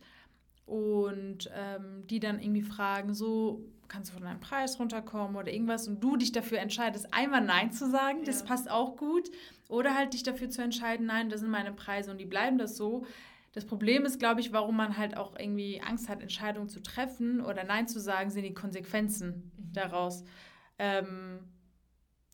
und 0.66 1.50
ähm, 1.56 2.06
die 2.08 2.20
dann 2.20 2.40
irgendwie 2.40 2.62
fragen, 2.62 3.14
so, 3.14 3.62
kannst 3.88 4.10
du 4.10 4.16
von 4.16 4.24
deinem 4.24 4.40
Preis 4.40 4.80
runterkommen 4.80 5.36
oder 5.36 5.52
irgendwas 5.52 5.88
und 5.88 6.04
du 6.04 6.18
dich 6.18 6.32
dafür 6.32 6.60
entscheidest, 6.60 7.14
einmal 7.14 7.42
Nein 7.42 7.72
zu 7.72 7.90
sagen, 7.90 8.20
ja. 8.20 8.26
das 8.26 8.44
passt 8.44 8.70
auch 8.70 8.98
gut. 8.98 9.30
Oder 9.70 9.96
halt 9.96 10.14
dich 10.14 10.24
dafür 10.24 10.50
zu 10.50 10.62
entscheiden, 10.62 11.06
nein, 11.06 11.30
das 11.30 11.42
sind 11.42 11.50
meine 11.50 11.74
Preise 11.74 12.12
und 12.12 12.20
die 12.20 12.26
bleiben 12.26 12.58
das 12.58 12.78
so 12.78 13.06
das 13.58 13.66
Problem 13.66 14.06
ist, 14.06 14.20
glaube 14.20 14.40
ich, 14.40 14.54
warum 14.54 14.78
man 14.78 14.98
halt 14.98 15.18
auch 15.18 15.34
irgendwie 15.36 15.82
Angst 15.82 16.10
hat, 16.10 16.22
Entscheidungen 16.22 16.70
zu 16.70 16.80
treffen 16.80 17.42
oder 17.42 17.64
Nein 17.64 17.88
zu 17.88 18.00
sagen, 18.00 18.30
sind 18.30 18.44
die 18.44 18.54
Konsequenzen 18.54 19.52
mhm. 19.58 19.74
daraus. 19.74 20.24
Ähm, 20.78 21.40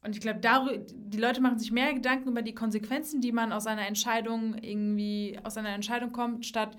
und 0.02 0.18
ich 0.18 0.20
glaube, 0.20 0.42
die 0.86 1.18
Leute 1.18 1.40
machen 1.40 1.58
sich 1.60 1.72
mehr 1.72 1.94
Gedanken 1.94 2.28
über 2.28 2.42
die 2.42 2.54
Konsequenzen, 2.54 3.22
die 3.22 3.32
man 3.32 3.54
aus 3.54 3.68
einer 3.68 3.88
Entscheidung 3.88 4.58
irgendwie, 4.62 5.40
aus 5.46 5.56
einer 5.56 5.70
Entscheidung 5.70 6.12
kommt, 6.12 6.46
statt 6.46 6.76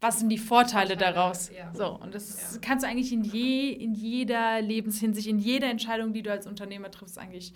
was 0.00 0.20
sind 0.20 0.28
die 0.28 0.38
Vorteile, 0.38 0.90
Vorteile 0.90 1.14
daraus. 1.14 1.50
Ja. 1.50 1.74
So, 1.74 1.98
und 1.98 2.14
das 2.14 2.54
ja. 2.54 2.60
kannst 2.62 2.84
du 2.84 2.88
eigentlich 2.88 3.12
in, 3.12 3.24
je, 3.24 3.70
in 3.72 3.94
jeder 3.94 4.62
Lebenshinsicht, 4.62 5.26
in 5.26 5.40
jeder 5.40 5.70
Entscheidung, 5.70 6.12
die 6.12 6.22
du 6.22 6.30
als 6.30 6.46
Unternehmer 6.46 6.92
triffst, 6.92 7.18
eigentlich 7.18 7.52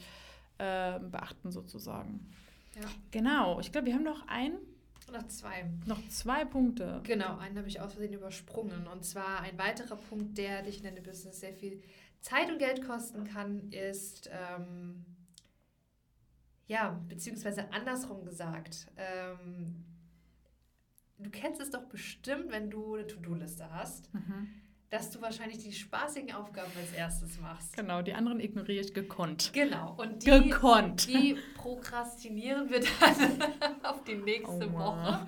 äh, 0.58 0.98
beachten, 0.98 1.52
sozusagen. 1.52 2.32
Ja. 2.74 2.88
Genau, 3.12 3.60
ich 3.60 3.70
glaube, 3.70 3.86
wir 3.86 3.94
haben 3.94 4.02
noch 4.02 4.26
einen 4.26 4.58
noch 5.12 5.26
zwei. 5.28 5.70
Noch 5.86 6.06
zwei 6.08 6.44
Punkte. 6.44 7.00
Genau, 7.04 7.38
einen 7.38 7.56
habe 7.56 7.68
ich 7.68 7.80
aus 7.80 7.92
Versehen 7.92 8.12
übersprungen. 8.12 8.86
Und 8.86 9.04
zwar 9.04 9.40
ein 9.40 9.58
weiterer 9.58 9.96
Punkt, 9.96 10.38
der 10.38 10.62
dich 10.62 10.78
in 10.78 10.84
deinem 10.84 11.02
Business 11.02 11.40
sehr 11.40 11.52
viel 11.52 11.82
Zeit 12.20 12.50
und 12.50 12.58
Geld 12.58 12.86
kosten 12.86 13.24
kann, 13.24 13.70
ist, 13.70 14.30
ähm, 14.32 15.04
ja, 16.66 17.00
beziehungsweise 17.08 17.72
andersrum 17.72 18.24
gesagt, 18.24 18.88
ähm, 18.96 19.84
du 21.18 21.30
kennst 21.30 21.60
es 21.60 21.70
doch 21.70 21.84
bestimmt, 21.84 22.50
wenn 22.50 22.70
du 22.70 22.94
eine 22.94 23.06
To-Do-Liste 23.06 23.70
hast. 23.70 24.12
Mhm 24.14 24.48
dass 24.92 25.10
du 25.10 25.22
wahrscheinlich 25.22 25.56
die 25.56 25.72
spaßigen 25.72 26.32
Aufgaben 26.34 26.70
als 26.78 26.92
erstes 26.92 27.40
machst. 27.40 27.74
Genau, 27.74 28.02
die 28.02 28.12
anderen 28.12 28.40
ignoriere 28.40 28.84
ich 28.84 28.92
gekonnt. 28.92 29.50
Genau. 29.54 29.94
Und 29.96 30.22
die, 30.22 30.30
gekonnt. 30.30 31.08
die 31.08 31.38
prokrastinieren 31.54 32.68
wir 32.68 32.80
dann 32.80 33.42
auf 33.84 34.04
die 34.04 34.16
nächste 34.16 34.68
oh 34.68 34.72
Woche. 34.74 35.26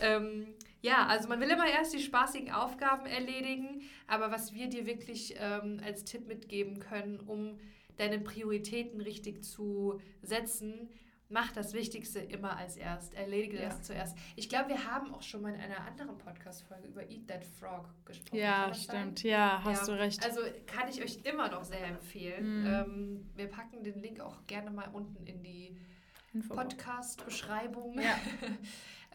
Ähm, 0.00 0.46
ja, 0.80 1.06
also 1.08 1.28
man 1.28 1.40
will 1.40 1.50
immer 1.50 1.68
erst 1.68 1.92
die 1.92 1.98
spaßigen 1.98 2.50
Aufgaben 2.50 3.04
erledigen, 3.04 3.82
aber 4.06 4.30
was 4.30 4.54
wir 4.54 4.68
dir 4.68 4.86
wirklich 4.86 5.34
ähm, 5.38 5.78
als 5.84 6.04
Tipp 6.04 6.26
mitgeben 6.26 6.78
können, 6.78 7.20
um 7.20 7.58
deine 7.98 8.18
Prioritäten 8.18 9.02
richtig 9.02 9.44
zu 9.44 10.00
setzen, 10.22 10.88
mach 11.28 11.52
das 11.52 11.72
Wichtigste 11.72 12.20
immer 12.20 12.56
als 12.56 12.76
erst. 12.76 13.14
Erledige 13.14 13.58
ja. 13.58 13.68
das 13.68 13.82
zuerst. 13.82 14.16
Ich 14.36 14.48
glaube, 14.48 14.70
wir 14.70 14.84
haben 14.84 15.12
auch 15.14 15.22
schon 15.22 15.42
mal 15.42 15.54
in 15.54 15.60
einer 15.60 15.80
anderen 15.80 16.16
Podcast-Folge 16.18 16.88
über 16.88 17.02
Eat 17.02 17.26
That 17.28 17.44
Frog 17.44 17.88
gesprochen. 18.04 18.38
Ja, 18.38 18.72
stimmt. 18.72 19.18
Sein? 19.18 19.30
Ja, 19.30 19.62
hast 19.64 19.88
ja. 19.88 19.94
du 19.94 20.00
recht. 20.00 20.24
Also 20.24 20.40
kann 20.66 20.88
ich 20.88 21.02
euch 21.02 21.18
immer 21.24 21.50
noch 21.50 21.64
sehr 21.64 21.84
empfehlen. 21.84 22.60
Mhm. 22.60 22.66
Ähm, 22.66 23.30
wir 23.34 23.48
packen 23.48 23.82
den 23.82 24.00
Link 24.00 24.20
auch 24.20 24.46
gerne 24.46 24.70
mal 24.70 24.88
unten 24.92 25.26
in 25.26 25.42
die 25.42 25.76
Podcast-Beschreibung. 26.48 27.98
Ja. 28.00 28.18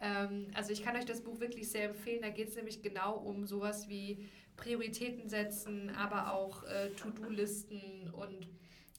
ähm, 0.00 0.48
also 0.54 0.72
ich 0.72 0.82
kann 0.82 0.96
euch 0.96 1.06
das 1.06 1.22
Buch 1.22 1.40
wirklich 1.40 1.70
sehr 1.70 1.90
empfehlen. 1.90 2.22
Da 2.22 2.30
geht 2.30 2.48
es 2.48 2.56
nämlich 2.56 2.82
genau 2.82 3.16
um 3.16 3.46
sowas 3.46 3.88
wie 3.88 4.28
Prioritäten 4.56 5.28
setzen, 5.28 5.90
aber 5.90 6.34
auch 6.34 6.64
äh, 6.64 6.90
To-Do-Listen 6.90 8.10
und 8.12 8.48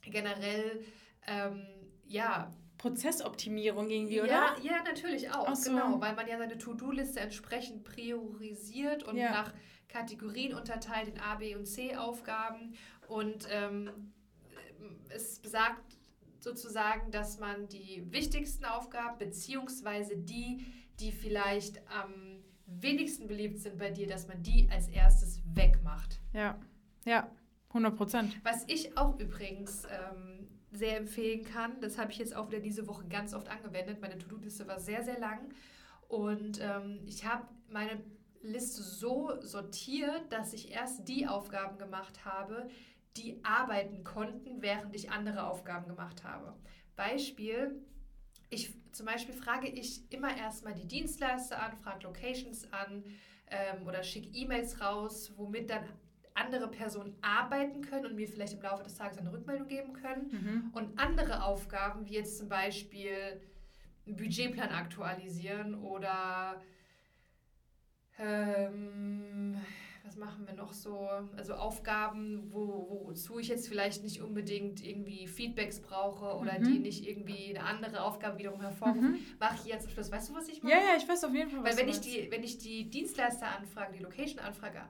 generell 0.02 0.84
ähm, 1.28 1.66
ja, 2.06 2.52
Prozessoptimierung 2.84 3.90
irgendwie, 3.90 4.20
oder? 4.20 4.30
Ja, 4.30 4.56
ja 4.62 4.84
natürlich 4.84 5.32
auch. 5.32 5.56
So. 5.56 5.72
Genau, 5.72 6.02
weil 6.02 6.16
man 6.16 6.28
ja 6.28 6.38
seine 6.38 6.58
To-Do-Liste 6.58 7.22
entsprechend 7.22 7.86
priorisiert 7.86 9.04
und 9.04 9.16
ja. 9.16 9.32
nach 9.32 9.54
Kategorien 9.88 10.54
unterteilt 10.54 11.08
in 11.08 11.18
A, 11.18 11.36
B 11.36 11.56
und 11.56 11.66
C 11.66 11.96
Aufgaben. 11.96 12.74
Und 13.08 13.48
ähm, 13.50 13.90
es 15.08 15.40
besagt 15.40 15.98
sozusagen, 16.40 17.10
dass 17.10 17.40
man 17.40 17.70
die 17.70 18.04
wichtigsten 18.12 18.66
Aufgaben 18.66 19.18
beziehungsweise 19.18 20.18
die, 20.18 20.66
die 21.00 21.14
vielleicht 21.14 21.82
am 21.90 22.44
wenigsten 22.66 23.28
beliebt 23.28 23.60
sind 23.60 23.78
bei 23.78 23.92
dir, 23.92 24.08
dass 24.08 24.28
man 24.28 24.44
die 24.44 24.68
als 24.70 24.90
erstes 24.90 25.42
wegmacht. 25.54 26.20
Ja, 26.34 26.60
ja, 27.06 27.32
100 27.70 27.96
Prozent. 27.96 28.38
Was 28.44 28.66
ich 28.68 28.98
auch 28.98 29.18
übrigens 29.20 29.86
ähm, 29.86 30.50
sehr 30.74 30.98
empfehlen 30.98 31.44
kann, 31.44 31.80
das 31.82 31.98
habe 31.98 32.12
ich 32.12 32.18
jetzt 32.18 32.36
auch 32.36 32.50
wieder 32.50 32.60
diese 32.60 32.88
Woche 32.88 33.06
ganz 33.08 33.34
oft 33.34 33.48
angewendet. 33.50 34.02
Meine 34.02 34.18
To-Do-Liste 34.18 34.68
war 34.68 34.80
sehr, 34.80 35.04
sehr 35.04 35.20
lang 35.20 35.54
und 36.08 36.60
ähm, 36.62 37.00
ich 37.06 37.26
habe 37.26 37.48
meine 37.70 38.04
Liste 38.42 38.84
so 38.84 39.40
sortiert, 39.42 40.32
dass 40.32 40.54
ich 40.54 40.72
erst 40.72 41.08
die 41.08 41.28
Aufgaben 41.28 41.78
gemacht 41.78 42.26
habe, 42.26 42.70
die 43.18 43.44
arbeiten 43.44 44.04
konnten, 44.04 44.62
während 44.62 44.94
ich 44.96 45.12
andere 45.12 45.48
Aufgaben 45.48 45.88
gemacht 45.88 46.24
habe. 46.24 46.54
Beispiel, 46.96 47.82
ich, 48.50 48.74
zum 48.92 49.06
Beispiel 49.06 49.34
frage 49.34 49.68
ich 49.68 50.12
immer 50.12 50.36
erstmal 50.36 50.74
die 50.74 50.88
Dienstleister 50.88 51.62
an, 51.62 51.78
frage 51.78 52.04
Locations 52.04 52.72
an 52.72 53.04
ähm, 53.48 53.88
oder 53.88 54.04
schicke 54.04 54.30
E-Mails 54.30 54.82
raus, 54.82 55.32
womit 55.38 55.70
dann 55.70 55.84
andere 56.36 56.68
Personen 56.70 57.16
arbeiten 57.22 57.82
können 57.82 58.06
und 58.08 58.16
mir 58.16 58.28
vielleicht 58.28 58.54
im 58.54 58.62
Laufe 58.62 58.84
des 58.84 58.96
Tages 58.96 59.18
eine 59.18 59.32
Rückmeldung 59.32 59.68
geben 59.68 59.94
können. 59.94 60.32
Mhm. 60.32 60.72
Und 60.74 61.00
andere 61.00 61.44
Aufgaben, 61.44 62.06
wie 62.08 62.14
jetzt 62.14 62.38
zum 62.38 62.50
Beispiel 62.50 63.42
einen 64.06 64.16
Budgetplan 64.16 64.70
aktualisieren 64.70 65.76
oder 65.76 66.62
ähm, 68.20 69.58
was 70.04 70.18
machen 70.18 70.46
wir 70.46 70.54
noch 70.54 70.74
so? 70.74 71.10
Also 71.38 71.54
Aufgaben, 71.54 72.52
wo, 72.52 73.06
wozu 73.06 73.40
ich 73.40 73.48
jetzt 73.48 73.68
vielleicht 73.70 74.04
nicht 74.04 74.22
unbedingt 74.22 74.86
irgendwie 74.86 75.28
Feedbacks 75.28 75.82
brauche 75.82 76.38
oder 76.38 76.60
mhm. 76.60 76.64
die 76.66 76.80
nicht 76.80 77.08
irgendwie 77.08 77.58
eine 77.58 77.66
andere 77.66 78.04
Aufgabe 78.04 78.38
wiederum 78.38 78.62
hervorrufen, 78.62 79.14
mhm. 79.14 79.20
mache 79.40 79.56
ich 79.64 79.66
jetzt 79.66 79.90
Schluss. 79.90 80.12
Weißt 80.12 80.30
du, 80.30 80.36
was 80.36 80.50
ich 80.50 80.62
mache? 80.62 80.74
Ja, 80.74 80.80
ja, 80.80 80.98
ich 80.98 81.08
weiß 81.08 81.24
auf 81.24 81.34
jeden 81.34 81.50
Fall, 81.50 81.64
was 81.64 81.72
Weil 81.72 81.84
wenn 81.84 81.90
ich, 81.90 82.02
die, 82.02 82.28
wenn 82.30 82.44
ich 82.44 82.58
die 82.58 82.90
Dienstleisteranfrage, 82.90 83.94
die 83.94 84.04
Location-Anfrage 84.04 84.82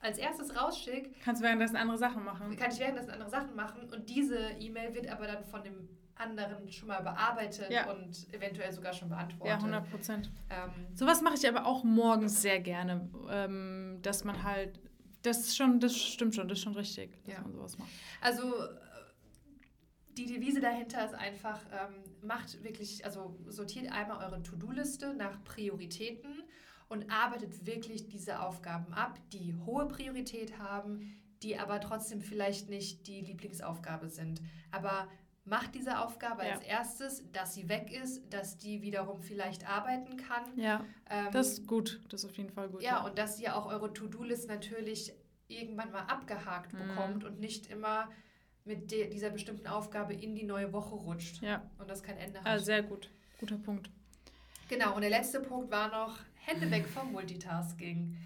als 0.00 0.18
erstes 0.18 0.54
rausschicke... 0.56 1.10
Kannst 1.24 1.42
du 1.42 1.44
währenddessen 1.44 1.76
andere 1.76 1.98
Sachen 1.98 2.24
machen. 2.24 2.56
Kann 2.56 2.70
ich 2.70 2.78
währenddessen 2.78 3.10
andere 3.10 3.30
Sachen 3.30 3.54
machen 3.54 3.88
und 3.92 4.08
diese 4.08 4.50
E-Mail 4.58 4.94
wird 4.94 5.08
aber 5.08 5.26
dann 5.26 5.44
von 5.44 5.62
dem 5.62 5.88
anderen 6.14 6.70
schon 6.70 6.88
mal 6.88 7.00
bearbeitet 7.00 7.70
ja. 7.70 7.90
und 7.90 8.32
eventuell 8.32 8.72
sogar 8.72 8.92
schon 8.92 9.08
beantwortet. 9.08 9.48
Ja, 9.48 9.56
100 9.56 9.90
Prozent. 9.90 10.30
Ähm, 10.50 10.70
Sowas 10.94 11.22
mache 11.22 11.34
ich 11.36 11.48
aber 11.48 11.66
auch 11.66 11.84
morgens 11.84 12.42
sehr 12.42 12.60
gerne, 12.60 13.08
ähm, 13.30 13.98
dass 14.02 14.24
man 14.24 14.42
halt, 14.42 14.80
das 15.22 15.40
ist 15.40 15.56
schon, 15.56 15.80
das 15.80 15.96
stimmt 15.96 16.34
schon, 16.34 16.48
das 16.48 16.58
ist 16.58 16.64
schon 16.64 16.74
richtig, 16.74 17.12
dass 17.24 17.34
ja. 17.34 17.40
man 17.42 17.52
sowas 17.52 17.78
macht. 17.78 17.90
Also 18.20 18.52
die 20.18 20.26
Devise 20.26 20.60
dahinter 20.60 21.04
ist 21.04 21.14
einfach, 21.14 21.60
ähm, 21.66 22.02
macht 22.22 22.62
wirklich, 22.64 23.04
also 23.04 23.38
sortiert 23.46 23.92
einmal 23.92 24.24
eure 24.24 24.42
To-Do-Liste 24.42 25.14
nach 25.14 25.42
Prioritäten 25.44 26.42
und 26.88 27.10
arbeitet 27.10 27.66
wirklich 27.66 28.08
diese 28.08 28.40
Aufgaben 28.40 28.92
ab, 28.92 29.18
die 29.32 29.54
hohe 29.66 29.86
Priorität 29.88 30.58
haben, 30.58 31.14
die 31.42 31.58
aber 31.58 31.80
trotzdem 31.80 32.20
vielleicht 32.20 32.68
nicht 32.68 33.06
die 33.06 33.20
Lieblingsaufgabe 33.20 34.08
sind. 34.08 34.40
Aber 34.70 35.08
macht 35.44 35.74
diese 35.74 36.00
Aufgabe 36.00 36.44
ja. 36.44 36.54
als 36.54 36.62
erstes, 36.62 37.30
dass 37.32 37.54
sie 37.54 37.68
weg 37.68 37.90
ist, 37.92 38.32
dass 38.32 38.58
die 38.58 38.82
wiederum 38.82 39.22
vielleicht 39.22 39.68
arbeiten 39.68 40.16
kann. 40.16 40.44
Ja, 40.56 40.84
ähm, 41.08 41.28
das 41.32 41.52
ist 41.52 41.66
gut, 41.66 42.00
das 42.08 42.24
ist 42.24 42.30
auf 42.30 42.36
jeden 42.36 42.50
Fall 42.50 42.68
gut. 42.68 42.82
Ja, 42.82 42.90
ja. 42.90 43.06
und 43.06 43.18
dass 43.18 43.40
ihr 43.40 43.56
auch 43.56 43.66
eure 43.66 43.92
To-Do-List 43.92 44.48
natürlich 44.48 45.12
irgendwann 45.48 45.90
mal 45.90 46.02
abgehakt 46.02 46.72
mhm. 46.72 46.78
bekommt 46.78 47.24
und 47.24 47.40
nicht 47.40 47.68
immer 47.68 48.10
mit 48.64 48.90
dieser 48.90 49.30
bestimmten 49.30 49.66
Aufgabe 49.66 50.12
in 50.12 50.34
die 50.34 50.44
neue 50.44 50.72
Woche 50.74 50.94
rutscht. 50.94 51.42
Ja. 51.42 51.68
Und 51.78 51.88
das 51.88 52.02
kein 52.02 52.18
Ende 52.18 52.40
hat. 52.40 52.46
Ah, 52.46 52.58
sehr 52.58 52.82
gut. 52.82 53.10
Guter 53.40 53.56
Punkt. 53.56 53.90
Genau, 54.68 54.94
und 54.94 55.00
der 55.00 55.10
letzte 55.10 55.40
Punkt 55.40 55.70
war 55.70 55.88
noch 55.88 56.18
Hände 56.44 56.70
weg 56.70 56.86
vom 56.86 57.12
Multitasking. 57.12 58.16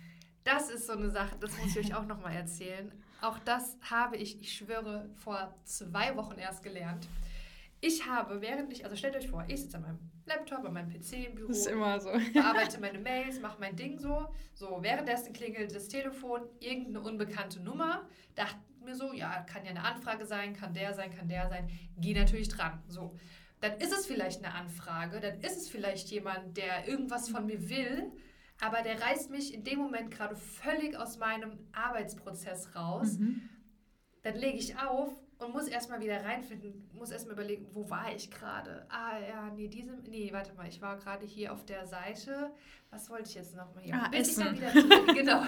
Das 0.42 0.70
ist 0.70 0.87
so 0.87 0.94
eine 0.94 1.09
Sache, 1.09 1.37
das 1.40 1.57
muss 1.59 1.76
ich 1.76 1.87
euch 1.87 1.94
auch 1.94 2.05
nochmal 2.05 2.35
erzählen. 2.35 2.90
Auch 3.20 3.38
das 3.38 3.76
habe 3.88 4.16
ich, 4.16 4.40
ich 4.40 4.52
schwöre, 4.52 5.09
vor 5.14 5.55
zwei 5.64 6.16
Wochen 6.16 6.38
erst 6.38 6.64
gelernt. 6.64 7.07
Ich 7.81 8.07
habe, 8.07 8.40
während 8.40 8.72
ich, 8.72 8.85
also 8.85 8.96
stellt 8.96 9.14
euch 9.14 9.28
vor, 9.28 9.44
ich 9.46 9.61
sitze 9.61 9.76
an 9.76 9.83
meinem 9.83 9.98
Laptop, 10.26 10.64
an 10.64 10.72
meinem 10.72 10.88
PC 10.88 11.26
im 11.26 11.35
Büro. 11.37 11.48
Das 11.48 11.59
ist 11.59 11.66
immer 11.66 12.00
so. 12.00 12.11
bearbeite 12.35 12.81
meine 12.81 12.98
Mails, 12.98 13.40
mache 13.40 13.61
mein 13.61 13.76
Ding 13.76 13.98
so. 13.98 14.28
So, 14.55 14.78
währenddessen 14.83 15.33
klingelt 15.33 15.72
das 15.74 15.87
Telefon, 15.87 16.42
irgendeine 16.59 17.00
unbekannte 17.00 17.61
Nummer. 17.61 18.02
Dachte 18.35 18.57
mir 18.85 18.96
so, 18.96 19.12
ja, 19.12 19.42
kann 19.42 19.64
ja 19.64 19.70
eine 19.70 19.85
Anfrage 19.85 20.26
sein, 20.26 20.55
kann 20.55 20.74
der 20.74 20.92
sein, 20.94 21.14
kann 21.16 21.28
der 21.28 21.48
sein. 21.48 21.70
Geh 21.98 22.14
natürlich 22.14 22.48
dran. 22.48 22.83
So. 22.88 23.16
Dann 23.62 23.79
ist 23.79 23.92
es 23.92 24.07
vielleicht 24.07 24.44
eine 24.44 24.55
Anfrage, 24.55 25.20
dann 25.20 25.40
ist 25.40 25.57
es 25.57 25.70
vielleicht 25.70 26.11
jemand, 26.11 26.59
der 26.59 26.87
irgendwas 26.87 27.31
von 27.31 27.46
mir 27.46 27.70
will 27.70 28.12
aber 28.62 28.83
der 28.83 29.01
reißt 29.01 29.31
mich 29.31 29.53
in 29.53 29.64
dem 29.64 29.81
Moment 29.81 30.12
gerade 30.12 30.37
völlig 30.37 30.96
aus 30.96 31.18
meinem 31.18 31.59
Arbeitsprozess 31.72 32.77
raus. 32.77 33.18
Mhm. 33.18 33.48
Dann 34.22 34.37
lege 34.37 34.57
ich 34.57 34.79
auf 34.79 35.12
und 35.42 35.52
muss 35.52 35.68
erstmal 35.68 36.00
wieder 36.00 36.24
reinfinden, 36.24 36.88
muss 36.92 37.11
erstmal 37.11 37.35
überlegen, 37.35 37.66
wo 37.72 37.88
war 37.90 38.14
ich 38.14 38.31
gerade? 38.31 38.87
Ah 38.88 39.18
ja, 39.18 39.50
nee, 39.55 39.68
diese, 39.68 39.92
nee, 40.09 40.33
warte 40.33 40.52
mal, 40.55 40.68
ich 40.68 40.81
war 40.81 40.96
gerade 40.96 41.26
hier 41.26 41.52
auf 41.52 41.64
der 41.64 41.87
Seite. 41.87 42.52
Was 42.90 43.09
wollte 43.09 43.28
ich 43.28 43.35
jetzt 43.35 43.57
nochmal 43.57 43.83
hier? 43.83 43.94
Ah, 43.94 44.09
Bis 44.09 44.37
essen. 44.37 44.55
ich 44.55 44.61
dann 44.61 44.74
wieder 44.74 45.14
genau. 45.14 45.42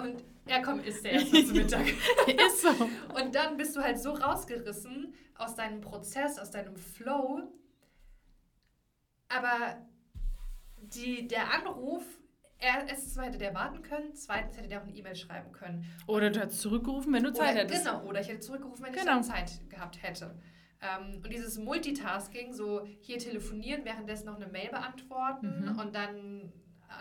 Und 0.00 0.24
ja, 0.46 0.62
komm, 0.62 0.80
isst 0.80 1.04
der 1.04 1.12
erst 1.12 1.30
zum 1.30 1.52
Mittag. 1.52 1.86
ist 2.26 2.62
so. 2.62 2.70
Und 3.14 3.34
dann 3.34 3.56
bist 3.56 3.76
du 3.76 3.82
halt 3.82 4.00
so 4.00 4.12
rausgerissen 4.12 5.12
aus 5.36 5.54
deinem 5.54 5.80
Prozess, 5.80 6.38
aus 6.38 6.50
deinem 6.50 6.76
Flow. 6.76 7.42
Aber 9.28 9.76
die, 10.80 11.28
der 11.28 11.52
Anruf 11.52 12.04
erstens 12.58 13.16
hätte 13.20 13.38
der 13.38 13.54
warten 13.54 13.82
können, 13.82 14.14
zweitens 14.14 14.56
hätte 14.56 14.68
der 14.68 14.80
auch 14.80 14.84
eine 14.84 14.92
E-Mail 14.92 15.16
schreiben 15.16 15.52
können. 15.52 15.84
Oder 16.06 16.30
du 16.30 16.40
hättest 16.40 16.60
zurückgerufen, 16.60 17.12
wenn 17.12 17.22
du 17.22 17.32
Zeit 17.32 17.52
oder, 17.52 17.60
hättest. 17.62 17.84
Genau, 17.84 18.04
oder 18.04 18.20
ich 18.20 18.28
hätte 18.28 18.40
zurückgerufen, 18.40 18.84
wenn 18.84 18.92
genau. 18.92 19.20
ich 19.20 19.26
Zeit 19.26 19.60
gehabt 19.68 20.02
hätte. 20.02 20.34
Ähm, 20.80 21.22
und 21.22 21.32
dieses 21.32 21.58
Multitasking, 21.58 22.52
so 22.52 22.86
hier 23.00 23.18
telefonieren, 23.18 23.84
währenddessen 23.84 24.26
noch 24.26 24.36
eine 24.36 24.46
Mail 24.46 24.70
beantworten 24.70 25.72
mhm. 25.72 25.78
und 25.78 25.94
dann 25.94 26.52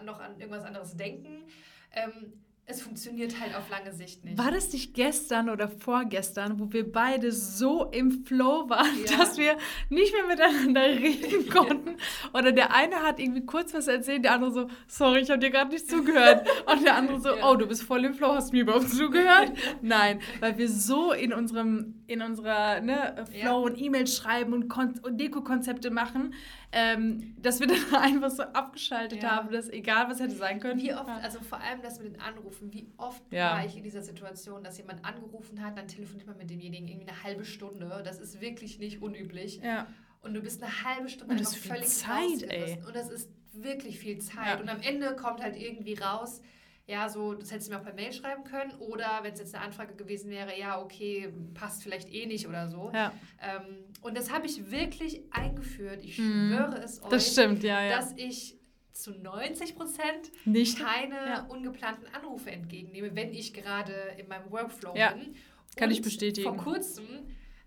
noch 0.04 0.20
an 0.20 0.40
irgendwas 0.40 0.64
anderes 0.64 0.96
denken, 0.96 1.44
ähm, 1.92 2.34
es 2.70 2.82
funktioniert 2.82 3.40
halt 3.40 3.56
auf 3.56 3.70
lange 3.70 3.94
Sicht 3.94 4.26
nicht. 4.26 4.38
War 4.38 4.52
das 4.52 4.74
nicht 4.74 4.94
gestern 4.94 5.50
oder 5.50 5.70
vorgestern, 5.70 6.60
wo 6.60 6.74
wir 6.74 6.92
beide 6.92 7.32
so 7.32 7.86
im 7.86 8.26
Flow 8.26 8.70
waren, 8.70 9.06
ja. 9.10 9.18
dass 9.18 9.38
wir 9.38 9.56
nicht 9.88 10.14
mehr 10.14 10.28
miteinander 10.28 10.82
reden 10.82 11.50
konnten? 11.50 11.96
oder 12.34 12.52
der 12.52 12.74
eine 12.76 12.98
hat 13.04 13.22
irgendwie 13.22 13.46
kurz 13.46 13.74
was 13.74 13.88
erzählt, 13.88 14.26
der 14.26 14.34
andere 14.34 14.52
so, 14.52 14.68
sorry, 14.86 15.22
ich 15.22 15.30
habe 15.30 15.40
dir 15.40 15.50
gerade 15.50 15.72
nicht 15.72 15.90
zugehört. 15.90 16.46
Und 16.66 16.84
der 16.84 16.98
andere 16.98 17.22
so, 17.22 17.30
ja. 17.38 17.50
oh, 17.50 17.56
du 17.56 17.68
bist 17.68 17.84
voll 17.84 18.04
im 18.04 18.14
Flow, 18.14 18.34
hast 18.34 18.52
du 18.52 18.58
mir 18.58 18.64
überhaupt 18.64 18.90
zugehört? 18.90 19.54
Nein, 19.82 20.20
weil 20.42 20.58
wir 20.58 20.68
so 20.68 21.14
in 21.14 21.32
unserem, 21.32 22.04
in 22.08 22.22
unserer 22.22 22.82
ne, 22.82 23.26
Flow 23.32 23.40
ja. 23.40 23.54
und 23.54 23.80
E-Mails 23.80 24.14
schreiben 24.14 24.52
und, 24.52 24.74
und 25.06 25.18
Deko-Konzepte 25.18 25.90
machen, 25.90 26.34
ähm, 26.72 27.36
dass 27.42 27.60
wir 27.60 27.68
dann 27.92 27.96
einfach 27.96 28.30
so 28.30 28.44
abgeschaltet 28.44 29.24
ja. 29.24 29.32
haben, 29.32 29.52
dass 29.52 29.70
egal 29.70 30.10
was 30.10 30.20
hätte 30.20 30.36
sein 30.36 30.60
können. 30.60 30.80
Wie 30.80 30.94
oft, 30.94 31.10
also 31.10 31.40
vor 31.40 31.60
allem 31.60 31.82
das 31.82 32.00
mit 32.00 32.14
den 32.14 32.22
Anrufen, 32.22 32.74
wie 32.74 32.88
oft 32.98 33.22
ja. 33.32 33.52
war 33.52 33.66
ich 33.66 33.78
in 33.78 33.84
dieser 33.84 34.02
Situation, 34.02 34.64
dass 34.64 34.78
jemand 34.78 35.06
angerufen 35.06 35.64
hat, 35.64 35.78
dann 35.78 35.88
telefoniert 35.88 36.28
man 36.28 36.38
mit 36.38 36.50
demjenigen 36.50 36.88
irgendwie 36.88 37.08
eine 37.08 37.24
halbe 37.24 37.46
Stunde. 37.46 38.02
Das 38.04 38.20
ist 38.20 38.42
wirklich 38.42 38.80
nicht 38.80 39.02
unüblich. 39.02 39.62
Ja. 39.64 39.88
Und 40.22 40.34
du 40.34 40.42
bist 40.42 40.62
eine 40.62 40.84
halbe 40.84 41.10
Stunde 41.10 41.34
und 41.34 41.40
das 41.40 41.56
ist 41.56 41.66
völlig 41.66 41.88
Zeit, 41.88 42.44
ey. 42.44 42.80
Und 42.86 42.96
das 42.96 43.10
ist 43.10 43.30
wirklich 43.54 44.00
viel 44.00 44.18
Zeit. 44.20 44.62
Und 44.62 44.70
am 44.70 44.82
Ende 44.82 45.16
kommt 45.16 45.42
halt 45.42 45.56
irgendwie 45.56 45.96
raus, 45.96 46.42
ja, 46.88 47.10
so, 47.10 47.34
das 47.34 47.52
hättest 47.52 47.68
du 47.68 47.74
mir 47.74 47.82
auch 47.82 47.84
per 47.84 47.94
Mail 47.94 48.14
schreiben 48.14 48.46
können. 48.46 48.72
Oder 48.80 49.20
wenn 49.22 49.34
es 49.34 49.40
jetzt 49.40 49.54
eine 49.54 49.66
Anfrage 49.66 49.96
gewesen 49.96 50.32
wäre, 50.32 50.58
ja, 50.58 50.82
okay, 50.82 51.34
passt 51.54 51.84
vielleicht 51.84 52.10
eh 52.12 52.26
nicht 52.26 52.48
oder 52.48 52.70
so. 52.70 52.92
Ja. 52.94 53.12
Ähm, 53.42 53.84
und 54.02 54.18
das 54.18 54.32
habe 54.32 54.46
ich 54.48 54.72
wirklich 54.72 55.22
eingeführt. 55.32 56.02
Ich 56.02 56.18
mhm. 56.18 56.50
schwöre 56.50 56.82
es 56.82 57.04
euch, 57.04 57.10
das 57.10 57.32
stimmt, 57.32 57.64
ja, 57.64 57.84
ja. 57.84 57.98
dass 57.98 58.14
ich 58.16 58.58
zu 58.94 59.12
90 59.12 59.76
Prozent 59.76 60.32
nicht 60.46 60.80
keine 60.80 61.16
ja. 61.16 61.46
ungeplanten 61.50 62.08
Anrufe 62.16 62.52
entgegennehme, 62.52 63.14
wenn 63.16 63.34
ich 63.34 63.54
gerade 63.54 63.94
in 64.18 64.30
meinem 64.30 64.50
Workflow 64.50 64.96
ja. 64.96 65.12
bin. 65.12 65.36
Kann 65.76 65.90
und 65.90 65.94
ich 65.94 66.02
bestätigen. 66.02 66.48
Vor 66.48 66.58
kurzem 66.58 67.06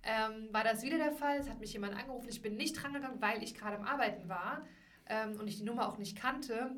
ähm, 0.03 0.49
war 0.51 0.65
das 0.65 0.83
wieder 0.83 0.97
der 0.97 1.13
Fall. 1.13 1.39
Es 1.39 1.49
hat 1.49 1.61
mich 1.61 1.75
jemand 1.75 1.95
angerufen. 1.95 2.29
Ich 2.31 2.41
bin 2.41 2.57
nicht 2.57 2.83
drangegangen, 2.83 3.21
weil 3.21 3.43
ich 3.43 3.55
gerade 3.55 3.77
am 3.77 3.85
Arbeiten 3.85 4.31
war 4.31 4.67
ähm, 5.07 5.39
und 5.39 5.47
ich 5.47 5.59
die 5.59 5.65
Nummer 5.65 5.89
auch 5.89 5.99
nicht 5.99 6.17
kannte. 6.17 6.75